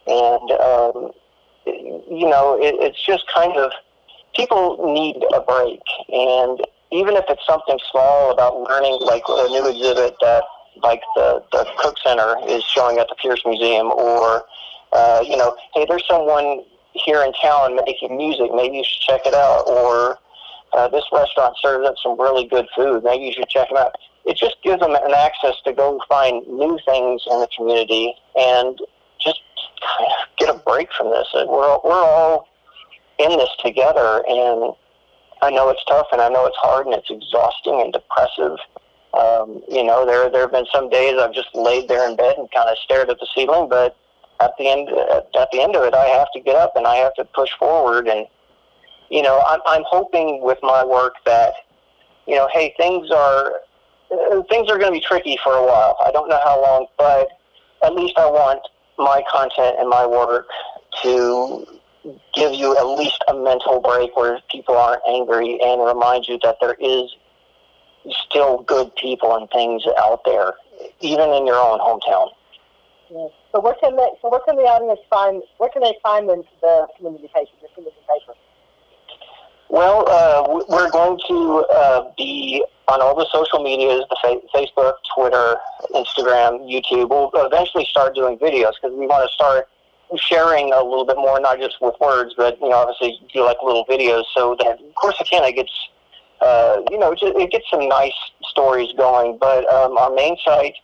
And, 0.08 0.52
um, 0.52 1.12
you 1.65 2.28
know, 2.28 2.58
it, 2.62 2.76
it's 2.80 3.04
just 3.06 3.24
kind 3.34 3.56
of, 3.58 3.71
people 4.36 4.93
need 4.93 5.24
a 5.34 5.41
break. 5.41 5.82
And 6.10 6.60
even 6.91 7.15
if 7.15 7.26
it's 7.30 7.45
something 7.48 7.80
small 7.91 8.32
about 8.32 8.60
learning, 8.62 9.00
like 9.02 9.24
a 9.28 9.48
new 9.48 9.67
exhibit 9.69 10.15
that, 10.21 10.43
like 10.84 11.02
the 11.15 11.41
the 11.54 11.65
Cook 11.78 11.95
Center 12.04 12.36
is 12.48 12.62
showing 12.65 12.98
at 12.98 13.08
the 13.08 13.15
Pearce 13.15 13.41
Museum, 13.45 13.88
or 13.88 14.43
uh, 14.91 15.24
you 15.26 15.38
know, 15.38 15.56
hey, 15.74 15.86
there's 15.88 16.06
someone 16.06 16.65
here 17.03 17.23
in 17.23 17.34
town 17.34 17.75
making 17.86 18.15
music. 18.15 18.51
Maybe 18.53 18.77
you 18.77 18.84
should 18.84 19.01
check 19.01 19.21
it 19.25 19.34
out. 19.34 19.67
Or 19.67 20.19
uh, 20.73 20.88
this 20.89 21.05
restaurant 21.12 21.55
serves 21.62 21.88
up 21.88 21.95
some 22.01 22.19
really 22.19 22.47
good 22.47 22.67
food. 22.75 23.03
Maybe 23.03 23.25
you 23.25 23.34
should 23.34 23.49
check 23.49 23.69
them 23.69 23.77
out. 23.77 23.95
It 24.25 24.38
just 24.38 24.55
gives 24.63 24.79
them 24.79 24.95
an 24.95 25.13
access 25.13 25.55
to 25.65 25.73
go 25.73 26.01
find 26.10 26.45
new 26.47 26.79
things 26.86 27.23
in 27.29 27.39
the 27.39 27.47
community 27.55 28.13
and 28.36 28.77
just 29.19 29.41
kind 29.81 30.10
of 30.10 30.38
get 30.38 30.55
a 30.55 30.60
break 30.60 30.89
from 30.93 31.12
this. 31.12 31.27
We're 31.34 31.77
we're 31.84 32.03
all 32.03 32.47
in 33.19 33.38
this 33.38 33.49
together, 33.63 34.23
and 34.27 34.73
I 35.41 35.51
know 35.51 35.69
it's 35.69 35.84
tough, 35.86 36.08
and 36.12 36.21
I 36.21 36.29
know 36.29 36.45
it's 36.45 36.58
hard, 36.58 36.88
and 36.88 36.95
it's 36.95 37.10
exhausting 37.10 37.81
and 37.81 37.93
depressive. 37.93 38.58
Um, 39.13 39.62
you 39.69 39.84
know, 39.84 40.05
there 40.05 40.29
there 40.29 40.41
have 40.41 40.51
been 40.51 40.65
some 40.73 40.89
days 40.89 41.17
I've 41.19 41.34
just 41.34 41.53
laid 41.53 41.88
there 41.88 42.10
in 42.10 42.15
bed 42.15 42.36
and 42.38 42.49
kind 42.51 42.69
of 42.69 42.77
stared 42.79 43.10
at 43.10 43.19
the 43.19 43.27
ceiling, 43.34 43.69
but 43.69 43.95
at 44.41 44.52
the 44.58 44.67
end 44.67 44.89
at 44.89 45.50
the 45.52 45.62
end 45.62 45.76
of 45.76 45.84
it, 45.84 45.93
I 45.93 46.06
have 46.06 46.32
to 46.34 46.39
get 46.39 46.56
up 46.56 46.74
and 46.76 46.86
I 46.86 46.95
have 46.95 47.13
to 47.15 47.26
push 47.26 47.50
forward. 47.58 48.08
And 48.08 48.28
you 49.10 49.21
know, 49.21 49.41
I'm 49.48 49.60
I'm 49.65 49.84
hoping 49.88 50.41
with 50.41 50.60
my 50.62 50.84
work 50.84 51.15
that 51.26 51.54
you 52.28 52.36
know, 52.36 52.48
hey, 52.52 52.74
things 52.78 53.12
are 53.12 53.54
things 54.50 54.69
are 54.69 54.78
going 54.78 54.91
to 54.93 55.00
be 55.00 55.02
tricky 55.02 55.38
for 55.43 55.54
a 55.54 55.65
while. 55.65 55.98
I 56.06 56.12
don't 56.12 56.30
know 56.30 56.39
how 56.43 56.62
long, 56.62 56.88
but 56.98 57.30
at 57.84 57.95
least 57.95 58.17
I 58.17 58.26
want 58.26 58.62
my 58.98 59.24
content 59.32 59.78
and 59.80 59.89
my 59.89 60.06
work 60.06 60.48
to 61.04 61.65
give 62.34 62.54
you 62.54 62.78
at 62.78 62.86
least 62.86 63.24
a 63.28 63.34
mental 63.34 63.80
break 63.80 64.15
where 64.15 64.39
people 64.52 64.78
aren't 64.78 65.02
angry 65.08 65.60
and 65.62 65.84
remind 65.84 66.28
you 66.28 66.39
that 66.43 66.58
there 66.62 66.76
is 66.80 67.15
still 68.28 68.62
good 68.63 68.95
people 68.95 69.36
and 69.36 69.50
things 69.50 69.84
out 69.98 70.21
there, 70.26 70.54
even 71.02 71.30
in 71.32 71.48
your 71.48 71.58
own 71.58 71.80
hometown. 71.80 72.30
Yes. 73.10 73.32
So 73.55 73.61
where 73.61 73.75
can 73.75 73.95
they? 73.95 74.09
So 74.21 74.29
where 74.29 74.41
can 74.41 74.57
the 74.57 74.63
audience 74.63 74.99
find? 75.09 75.41
Where 75.59 75.69
can 75.69 75.81
they 75.81 75.95
find 76.03 76.27
the, 76.27 76.43
the 76.59 76.87
community 76.97 77.31
paper? 77.33 77.51
The 77.61 77.69
community 77.73 78.03
paper. 78.03 78.35
Well, 79.69 80.03
uh, 80.09 80.65
we're 80.67 80.91
going 80.91 81.17
to 81.29 81.65
uh, 81.73 82.11
be 82.17 82.65
on 82.89 83.01
all 83.01 83.15
the 83.15 83.25
social 83.31 83.63
medias: 83.63 84.03
the 84.09 84.17
fa- 84.21 84.43
Facebook, 84.53 84.95
Twitter, 85.15 85.55
Instagram, 85.95 86.67
YouTube. 86.67 87.09
We'll 87.09 87.31
eventually 87.35 87.85
start 87.85 88.13
doing 88.13 88.37
videos 88.39 88.73
because 88.75 88.91
we 88.91 89.07
want 89.07 89.23
to 89.23 89.33
start 89.33 89.69
sharing 90.17 90.73
a 90.73 90.83
little 90.83 91.05
bit 91.05 91.15
more, 91.15 91.39
not 91.39 91.57
just 91.57 91.77
with 91.79 91.95
words, 92.01 92.33
but 92.35 92.59
you 92.59 92.67
know, 92.67 92.75
obviously 92.75 93.17
do 93.33 93.45
like 93.45 93.57
little 93.63 93.85
videos, 93.85 94.25
so 94.35 94.57
that 94.59 94.79
Corsicana 94.95 95.55
gets, 95.55 95.71
uh, 96.41 96.81
you 96.91 96.99
know, 96.99 97.15
it 97.17 97.51
gets 97.51 97.69
some 97.71 97.87
nice 97.87 98.19
stories 98.49 98.91
going. 98.97 99.37
But 99.39 99.63
um, 99.73 99.97
our 99.97 100.13
main 100.13 100.35
site 100.43 100.75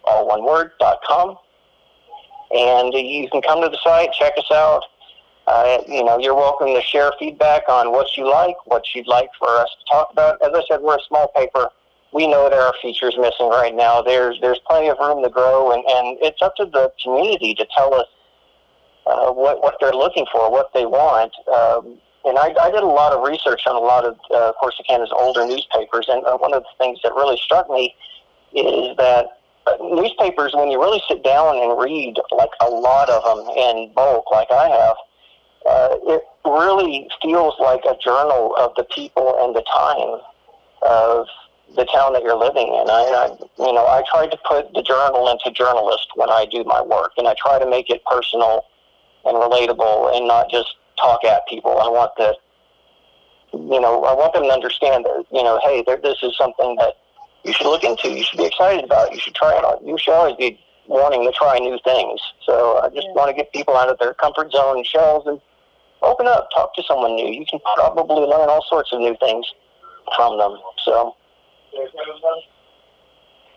all 0.04 0.28
one 0.28 0.44
word, 0.44 0.72
com. 1.08 1.38
And 2.52 2.94
you 2.94 3.30
can 3.30 3.42
come 3.42 3.62
to 3.62 3.70
the 3.70 3.78
site, 3.84 4.12
check 4.14 4.34
us 4.38 4.52
out. 4.52 4.84
Uh, 5.48 5.78
you 5.88 6.04
know, 6.04 6.20
you're 6.20 6.36
welcome 6.36 6.68
to 6.68 6.82
share 6.82 7.12
feedback 7.20 7.64
on 7.70 7.92
what 7.92 8.18
you 8.18 8.30
like, 8.30 8.56
what 8.66 8.84
you'd 8.96 9.08
like 9.08 9.30
for 9.38 9.50
us 9.50 9.70
to 9.80 9.86
talk 9.92 10.10
about. 10.12 10.42
As 10.42 10.50
I 10.54 10.64
said, 10.68 10.82
we're 10.82 10.96
a 10.96 11.04
small 11.08 11.28
paper. 11.36 11.70
We 12.14 12.28
know 12.28 12.50
there 12.50 12.62
are 12.62 12.74
features 12.82 13.16
missing 13.18 13.50
right 13.50 13.76
now. 13.76 14.02
There's 14.02 14.40
there's 14.42 14.60
plenty 14.68 14.90
of 14.90 14.98
room 15.00 15.22
to 15.24 15.30
grow, 15.30 15.72
and, 15.72 15.84
and 15.88 16.18
it's 16.22 16.42
up 16.42 16.56
to 16.56 16.66
the 16.66 16.92
community 17.04 17.54
to 17.56 17.68
tell 17.76 17.94
us 17.94 18.08
uh, 19.06 19.32
what 19.32 19.62
what 19.62 19.76
they're 19.80 19.92
looking 19.92 20.26
for, 20.32 20.50
what 20.50 20.72
they 20.74 20.86
want. 20.86 21.34
Um, 21.54 21.98
and 22.26 22.38
I, 22.40 22.54
I 22.60 22.72
did 22.72 22.84
a 22.84 22.88
lot 22.88 23.14
of 23.14 23.22
research 23.28 23.62
on 23.68 23.76
a 23.76 23.80
lot 23.80 24.04
of 24.06 24.18
uh, 24.34 24.54
Corsicana's 24.60 25.12
older 25.16 25.46
newspapers, 25.46 26.08
and 26.10 26.26
uh, 26.26 26.38
one 26.38 26.54
of 26.54 26.64
the 26.64 26.84
things 26.84 27.00
that 27.04 27.14
really 27.14 27.38
struck 27.38 27.70
me 27.70 27.96
is 28.54 28.96
that 28.98 29.40
uh, 29.68 29.78
newspapers, 29.82 30.54
when 30.54 30.72
you 30.72 30.80
really 30.80 31.02
sit 31.08 31.24
down 31.24 31.58
and 31.58 31.80
read 31.80 32.16
like 32.32 32.50
a 32.62 32.70
lot 32.70 33.10
of 33.10 33.24
them 33.24 33.56
in 33.56 33.92
bulk, 33.94 34.30
like 34.32 34.52
I 34.52 34.70
have, 34.70 34.96
uh, 35.70 35.96
it 36.04 36.22
really 36.46 37.08
feels 37.22 37.56
like 37.60 37.82
a 37.86 37.98
journal 38.04 38.56
of 38.58 38.74
the 38.76 38.86
people 38.96 39.36
and 39.40 39.56
the 39.56 39.64
time 39.74 40.22
of 40.82 41.28
the 41.76 41.86
town 41.86 42.14
that 42.14 42.22
you're 42.22 42.38
living 42.38 42.68
in. 42.68 42.90
I, 42.90 43.30
I, 43.30 43.38
you 43.58 43.74
know, 43.74 43.86
I 43.86 44.04
try 44.10 44.28
to 44.28 44.38
put 44.48 44.74
the 44.74 44.84
journal 44.84 45.30
into 45.30 45.52
journalist 45.52 46.08
when 46.16 46.30
I 46.30 46.46
do 46.50 46.64
my 46.64 46.82
work, 46.82 47.14
and 47.18 47.28
I 47.28 47.36
try 47.38 47.60
to 47.60 47.70
make 47.70 47.90
it 47.90 48.04
personal 48.06 48.66
and 49.26 49.36
relatable, 49.36 50.16
and 50.16 50.28
not 50.28 50.50
just 50.52 50.76
talk 50.98 51.24
at 51.24 51.48
people. 51.48 51.72
I 51.80 51.90
want 51.90 52.12
to, 52.18 52.34
you 53.54 53.80
know, 53.80 54.04
I 54.04 54.14
want 54.14 54.34
them 54.34 54.44
to 54.44 54.50
understand 54.50 55.06
that, 55.06 55.26
you 55.32 55.44
know, 55.44 55.60
hey, 55.64 55.84
there, 55.86 55.98
this 55.98 56.18
is 56.24 56.36
something 56.38 56.76
that 56.78 56.96
you 57.44 57.54
should 57.54 57.68
look 57.68 57.84
into. 57.84 58.10
You 58.10 58.24
should 58.24 58.40
be 58.40 58.46
excited 58.46 58.84
about. 58.84 59.14
You 59.14 59.20
should 59.20 59.36
try 59.36 59.58
it 59.58 59.64
out. 59.64 59.82
You 59.86 59.98
should 59.98 60.14
always 60.14 60.36
be 60.36 60.60
wanting 60.88 61.24
to 61.24 61.32
try 61.32 61.58
new 61.60 61.78
things. 61.84 62.20
So 62.46 62.80
I 62.80 62.90
just 62.90 63.08
yeah. 63.08 63.14
want 63.14 63.30
to 63.30 63.36
get 63.36 63.52
people 63.54 63.76
out 63.76 63.90
of 63.90 63.98
their 64.00 64.14
comfort 64.14 64.52
zone 64.52 64.84
shells 64.84 65.24
and 65.26 65.40
open 66.02 66.28
up, 66.28 66.50
talk 66.54 66.76
to 66.76 66.84
someone 66.84 67.16
new. 67.16 67.28
You 67.28 67.46
can 67.50 67.60
probably 67.76 68.26
learn 68.26 68.50
all 68.50 68.66
sorts 68.70 68.92
of 68.94 69.00
new 69.00 69.16
things 69.20 69.46
from 70.16 70.38
them. 70.38 70.58
So. 70.84 71.16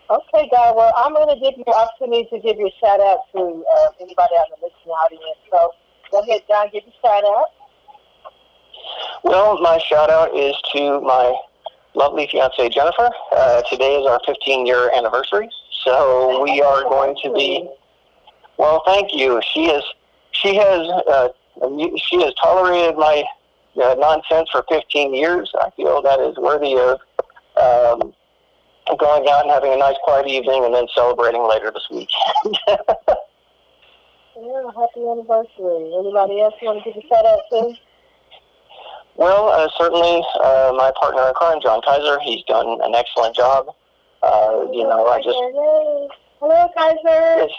Okay, 0.09 0.49
guy. 0.49 0.71
Well, 0.71 0.91
I'm 0.97 1.13
going 1.13 1.29
to 1.29 1.39
give 1.39 1.53
you 1.55 1.71
opportunity 1.71 2.27
to 2.33 2.39
give 2.39 2.57
your 2.57 2.71
shout 2.81 2.99
out 2.99 3.29
to 3.33 3.39
uh, 3.39 3.89
anybody 4.01 4.33
out 4.39 4.49
in 4.49 4.57
the 4.57 4.65
listening 4.65 4.93
audience. 4.93 5.37
So 5.51 5.71
Go 6.11 6.19
ahead, 6.19 6.41
John. 6.47 6.67
Give 6.71 6.83
your 6.83 6.93
shout 7.01 7.23
out. 7.23 7.45
Well, 9.23 9.59
my 9.61 9.79
shout 9.79 10.09
out 10.09 10.35
is 10.35 10.55
to 10.73 11.01
my 11.01 11.35
lovely 11.93 12.27
fiance 12.31 12.69
Jennifer. 12.69 13.09
Uh, 13.31 13.61
today 13.69 13.95
is 13.99 14.07
our 14.07 14.19
15 14.25 14.65
year 14.65 14.91
anniversary, 14.95 15.49
so 15.83 16.41
we 16.43 16.61
are 16.61 16.83
going 16.83 17.15
to 17.23 17.33
be. 17.33 17.69
Well, 18.57 18.81
thank 18.85 19.13
you. 19.13 19.41
She 19.53 19.65
is. 19.65 19.83
She 20.31 20.55
has. 20.55 20.87
Uh, 21.07 21.29
she 21.97 22.21
has 22.21 22.33
tolerated 22.41 22.95
my 22.97 23.23
uh, 23.83 23.95
nonsense 23.99 24.49
for 24.51 24.63
15 24.69 25.13
years. 25.13 25.51
I 25.59 25.69
feel 25.71 26.01
that 26.01 26.19
is 26.19 26.37
worthy 26.37 26.77
of 26.77 26.99
um, 27.59 28.13
going 28.97 29.27
out 29.29 29.43
and 29.43 29.51
having 29.51 29.73
a 29.73 29.77
nice 29.77 29.97
quiet 30.03 30.27
evening 30.27 30.63
and 30.65 30.73
then 30.73 30.87
celebrating 30.95 31.47
later 31.47 31.71
this 31.71 31.87
week. 31.91 32.09
Yeah, 34.41 34.71
happy 34.71 35.03
anniversary. 35.03 35.91
Anybody 35.99 36.39
else 36.39 36.55
want 36.61 36.83
to 36.83 36.91
give 36.91 37.03
a 37.03 37.07
shout 37.07 37.25
out 37.25 37.41
to? 37.51 37.73
Well, 39.17 39.49
uh, 39.49 39.67
certainly 39.77 40.23
uh, 40.39 40.71
my 40.77 40.93
partner 40.95 41.27
in 41.27 41.33
crime, 41.33 41.59
John 41.61 41.81
Kaiser. 41.81 42.19
He's 42.21 42.43
done 42.45 42.79
an 42.81 42.95
excellent 42.95 43.35
job. 43.35 43.75
Uh, 44.23 44.67
you 44.71 44.83
know, 44.83 45.07
I 45.07 45.17
just. 45.19 45.35
Hello, 46.39 46.71
Kaiser. 46.77 47.43
Yes. 47.43 47.51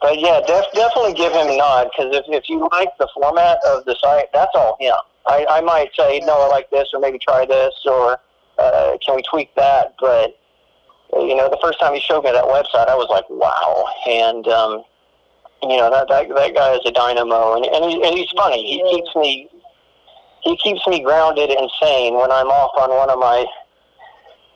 But 0.00 0.18
yeah, 0.18 0.40
def- 0.46 0.72
definitely 0.72 1.12
give 1.12 1.32
him 1.32 1.48
a 1.48 1.56
nod 1.58 1.90
because 1.92 2.16
if, 2.16 2.24
if 2.28 2.48
you 2.48 2.66
like 2.72 2.96
the 2.98 3.08
format 3.12 3.58
of 3.66 3.84
the 3.84 3.96
site, 4.00 4.32
that's 4.32 4.52
all 4.54 4.76
him. 4.80 4.94
I, 5.26 5.44
I 5.50 5.60
might 5.60 5.90
say, 5.94 6.20
no, 6.24 6.40
I 6.40 6.48
like 6.48 6.70
this, 6.70 6.88
or 6.94 7.00
maybe 7.00 7.18
try 7.18 7.44
this, 7.44 7.74
or 7.84 8.18
uh, 8.58 8.96
can 9.04 9.16
we 9.16 9.22
tweak 9.28 9.54
that? 9.56 9.94
But, 10.00 10.38
you 11.12 11.34
know, 11.36 11.50
the 11.50 11.58
first 11.60 11.80
time 11.80 11.92
he 11.92 12.00
showed 12.00 12.24
me 12.24 12.30
that 12.32 12.44
website, 12.44 12.88
I 12.88 12.94
was 12.94 13.08
like, 13.10 13.28
wow. 13.28 13.84
And, 14.06 14.46
um, 14.48 14.84
you 15.62 15.76
know 15.76 15.90
that 15.90 16.08
that 16.08 16.28
that 16.28 16.54
guy 16.54 16.74
is 16.74 16.80
a 16.86 16.92
dynamo, 16.92 17.56
and 17.56 17.66
and, 17.66 17.84
he, 17.84 18.02
and 18.04 18.16
he's 18.16 18.30
funny. 18.36 18.62
He 18.62 18.82
keeps 18.90 19.14
me 19.16 19.48
he 20.42 20.56
keeps 20.56 20.86
me 20.86 21.02
grounded 21.02 21.50
and 21.50 21.70
sane 21.82 22.14
when 22.14 22.30
I'm 22.30 22.46
off 22.46 22.72
on 22.78 22.90
one 22.90 23.10
of 23.10 23.18
my 23.18 23.44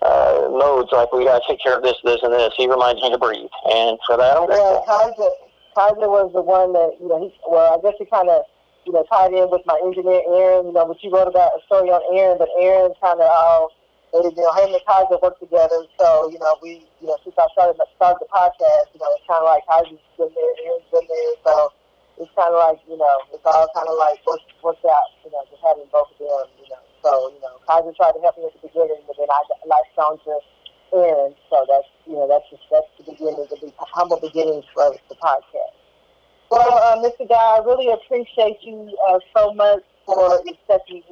uh, 0.03 0.49
modes. 0.51 0.91
Like 0.93 1.13
we 1.13 1.25
got 1.25 1.43
to 1.43 1.45
take 1.49 1.63
care 1.63 1.77
of 1.77 1.83
this, 1.83 1.97
this, 2.05 2.23
and 2.23 2.33
this. 2.33 2.53
He 2.57 2.69
reminds 2.69 3.03
me 3.03 3.11
to 3.11 3.19
breathe, 3.19 3.51
and 3.71 3.99
for 4.07 4.17
that, 4.17 4.37
I'm 4.37 4.47
grateful. 4.47 4.85
Yeah, 4.87 4.87
Kaiser, 4.87 5.31
Kaiser 5.75 6.09
was 6.09 6.31
the 6.33 6.43
one 6.43 6.73
that 6.73 6.97
you 7.01 7.09
know. 7.09 7.19
He 7.19 7.35
well, 7.49 7.75
I 7.75 7.83
guess 7.83 7.99
he 7.99 8.07
kind 8.07 8.29
of 8.29 8.43
you 8.87 8.93
know 8.93 9.05
tied 9.11 9.35
in 9.35 9.51
with 9.51 9.63
my 9.67 9.79
engineer 9.83 10.23
Aaron. 10.31 10.67
You 10.67 10.73
know, 10.73 10.87
but 10.87 11.03
you 11.03 11.11
wrote 11.11 11.29
about 11.29 11.59
a 11.59 11.61
story 11.67 11.91
on 11.91 12.03
Aaron, 12.15 12.39
but 12.39 12.49
Aaron 12.59 12.95
kind 13.03 13.21
of 13.21 13.27
all 13.27 13.75
they, 14.13 14.21
you 14.21 14.37
know, 14.37 14.53
him 14.61 14.77
and 14.77 14.85
Kaiser 14.85 15.17
work 15.25 15.41
together. 15.41 15.89
So, 15.97 16.29
you 16.29 16.39
know, 16.39 16.53
we, 16.61 16.85
you 17.01 17.09
know, 17.09 17.17
since 17.25 17.37
I 17.41 17.49
started, 17.57 17.81
started 17.97 18.21
the 18.21 18.29
podcast, 18.29 18.93
you 18.93 19.01
know, 19.01 19.09
it's 19.17 19.25
kind 19.25 19.41
of 19.41 19.49
like 19.49 19.65
Kaiser's 19.65 20.05
been 20.21 20.29
there, 20.37 20.53
Aaron's 20.69 20.89
been 20.93 21.07
there. 21.09 21.33
So 21.49 21.53
it's 22.21 22.33
kind 22.37 22.53
of 22.53 22.61
like, 22.61 22.81
you 22.85 23.01
know, 23.01 23.17
it's 23.33 23.45
all 23.49 23.65
kind 23.73 23.89
of 23.89 23.97
like 23.97 24.21
worked, 24.29 24.53
worked 24.61 24.85
out, 24.85 25.09
you 25.25 25.33
know, 25.33 25.41
just 25.49 25.65
having 25.65 25.89
both 25.89 26.13
of 26.13 26.21
them, 26.21 26.49
you 26.61 26.69
know. 26.69 26.85
So, 27.01 27.33
you 27.33 27.41
know, 27.41 27.57
Kaiser 27.65 27.97
tried 27.97 28.13
to 28.15 28.21
help 28.21 28.37
me 28.37 28.47
at 28.47 28.55
the 28.61 28.69
beginning, 28.69 29.01
but 29.09 29.17
then 29.17 29.33
I 29.33 29.41
latched 29.65 29.97
on 29.97 30.21
to 30.29 30.33
Aaron. 30.93 31.33
So 31.49 31.65
that's, 31.65 31.89
you 32.05 32.15
know, 32.21 32.29
that's 32.29 32.45
just, 32.53 32.69
that's 32.69 32.87
the 33.01 33.09
beginning, 33.17 33.49
the 33.49 33.73
humble 33.81 34.21
beginnings 34.21 34.69
for 34.77 34.93
the 34.93 35.17
podcast. 35.17 35.77
Well, 36.53 36.69
uh, 36.69 37.01
Mr. 37.01 37.25
Guy, 37.25 37.41
I 37.41 37.65
really 37.65 37.89
appreciate 37.89 38.61
you 38.61 38.93
uh, 39.09 39.19
so 39.33 39.55
much 39.55 39.89
for 40.05 40.37
accepting 40.45 41.03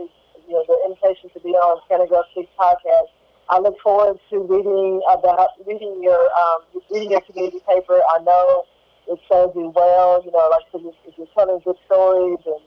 you 0.51 0.59
know, 0.59 0.67
the 0.67 0.75
invitation 0.91 1.31
to 1.31 1.39
be 1.47 1.55
on 1.55 1.79
Canada 1.87 2.27
Speaks 2.35 2.51
podcast. 2.59 3.15
I 3.47 3.63
look 3.63 3.79
forward 3.79 4.19
to 4.31 4.37
reading 4.51 4.99
about 5.07 5.55
reading 5.63 6.03
your 6.03 6.19
um, 6.35 6.67
reading 6.91 7.15
your 7.15 7.23
community 7.23 7.63
paper. 7.63 8.03
I 8.03 8.19
know 8.27 8.67
it 9.07 9.23
serves 9.31 9.55
you 9.55 9.71
well. 9.71 10.19
You 10.27 10.35
know, 10.35 10.51
like 10.51 10.67
if 11.07 11.15
you're 11.15 11.31
telling 11.39 11.63
good 11.63 11.79
stories 11.87 12.43
and 12.51 12.63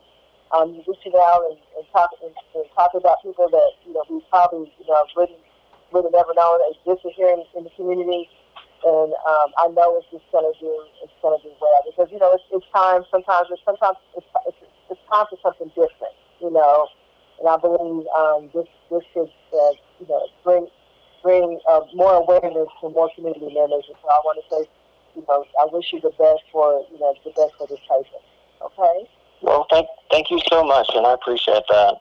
um, 0.55 0.79
reaching 0.87 1.11
out 1.11 1.43
and, 1.51 1.59
and 1.75 1.83
talking 1.91 2.31
and, 2.31 2.35
and 2.55 2.65
talking 2.71 3.03
about 3.03 3.19
people 3.19 3.51
that 3.51 3.71
you 3.83 3.91
know 3.91 4.07
we 4.07 4.23
probably 4.31 4.71
you 4.79 4.87
know 4.87 5.03
really 5.19 5.35
really 5.91 6.11
never 6.15 6.31
known 6.39 6.63
existed 6.71 7.11
here 7.19 7.35
in, 7.35 7.43
in 7.59 7.67
the 7.67 7.73
community. 7.75 8.31
And 8.83 9.11
um, 9.27 9.51
I 9.59 9.67
know 9.75 9.99
it's 9.99 10.07
just 10.07 10.23
gonna 10.31 10.55
do 10.55 10.71
it's 11.03 11.15
gonna 11.19 11.39
do 11.43 11.51
well 11.59 11.83
because 11.83 12.07
you 12.15 12.19
know 12.19 12.31
it's, 12.31 12.47
it's 12.47 12.67
time. 12.71 13.03
Sometimes 13.11 13.51
it's 13.51 13.63
sometimes 13.67 13.99
it's, 14.15 14.27
it's 14.47 14.59
it's 14.87 15.03
time 15.11 15.27
for 15.27 15.35
something 15.43 15.67
different. 15.75 16.15
You 16.39 16.51
know, 16.51 16.87
and 17.43 17.51
I 17.51 17.57
believe 17.59 18.07
um, 18.15 18.49
this 18.55 18.71
this 18.89 19.03
should 19.11 19.27
uh, 19.27 19.73
you 19.99 20.07
know 20.07 20.23
bring 20.43 20.67
bring 21.21 21.59
uh, 21.69 21.81
more 21.93 22.15
awareness 22.23 22.71
to 22.79 22.89
more 22.89 23.11
community 23.15 23.51
members. 23.51 23.83
And 23.87 23.99
so 23.99 24.07
I 24.07 24.19
want 24.23 24.39
to 24.39 24.45
say, 24.47 24.69
you 25.15 25.25
know, 25.27 25.43
I 25.59 25.67
wish 25.71 25.91
you 25.91 25.99
the 25.99 26.15
best 26.15 26.47
for 26.51 26.87
you 26.89 26.99
know 26.99 27.13
the 27.23 27.31
best 27.31 27.51
for 27.59 27.67
this 27.67 27.83
patient. 27.83 28.23
Okay. 28.63 29.09
Well, 29.41 29.67
thank 29.69 29.87
thank 30.09 30.31
you 30.31 30.39
so 30.49 30.63
much, 30.63 30.87
and 30.95 31.05
I 31.05 31.13
appreciate 31.13 31.67
that. 31.67 31.99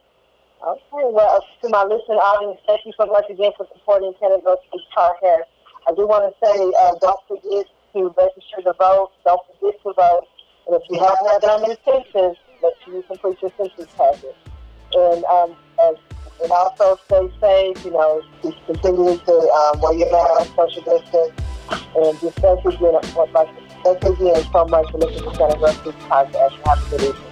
Okay. 0.63 1.11
Well, 1.11 1.45
to 1.63 1.69
my 1.69 1.83
listening 1.91 2.23
audience, 2.23 2.61
thank 2.67 2.87
you 2.87 2.93
so 2.97 3.07
much 3.07 3.27
again 3.29 3.51
for 3.57 3.67
supporting 3.75 4.15
Tenant 4.21 4.45
Go 4.45 4.57
Speak 4.71 4.87
podcast. 4.97 5.51
I 5.91 5.95
do 5.99 6.07
want 6.07 6.31
to 6.31 6.33
say, 6.39 6.55
uh, 6.79 6.95
don't 7.03 7.19
forget 7.27 7.67
to 7.95 8.15
register 8.15 8.63
to 8.63 8.73
vote. 8.79 9.11
Don't 9.27 9.43
forget 9.59 9.75
to 9.83 9.93
vote. 9.93 10.27
And 10.71 10.79
if 10.79 10.83
you 10.89 11.03
haven't 11.03 11.43
done 11.43 11.67
your 11.67 11.75
census, 11.83 12.39
make 12.63 12.75
sure 12.85 12.95
you 12.95 13.03
complete 13.03 13.43
your 13.43 13.51
census 13.59 13.91
packet. 13.99 14.37
And 14.95 15.25
um, 15.25 15.57
and, 15.81 15.97
and 16.43 16.53
also 16.53 16.99
stay 17.07 17.31
safe. 17.41 17.85
You 17.85 17.93
know, 17.93 18.23
continue 18.67 19.17
to 19.19 19.33
um, 19.33 19.81
wear 19.81 19.95
your 19.95 20.13
mask, 20.13 20.55
social 20.55 20.83
distance, 20.83 21.33
and 21.97 22.21
just 22.21 22.39
thank 22.39 22.65
you 22.65 22.71
again, 22.71 23.01
thank 23.85 24.05
you 24.05 24.13
again 24.13 24.45
so 24.53 24.65
much 24.67 24.91
for 24.91 24.99
listening 24.99 25.33
to 25.33 25.39
Go 25.39 25.73
Speak 25.73 25.95
podcast. 26.09 26.53
Have 26.67 26.87
a 26.87 26.91
good 26.91 27.03
evening. 27.03 27.32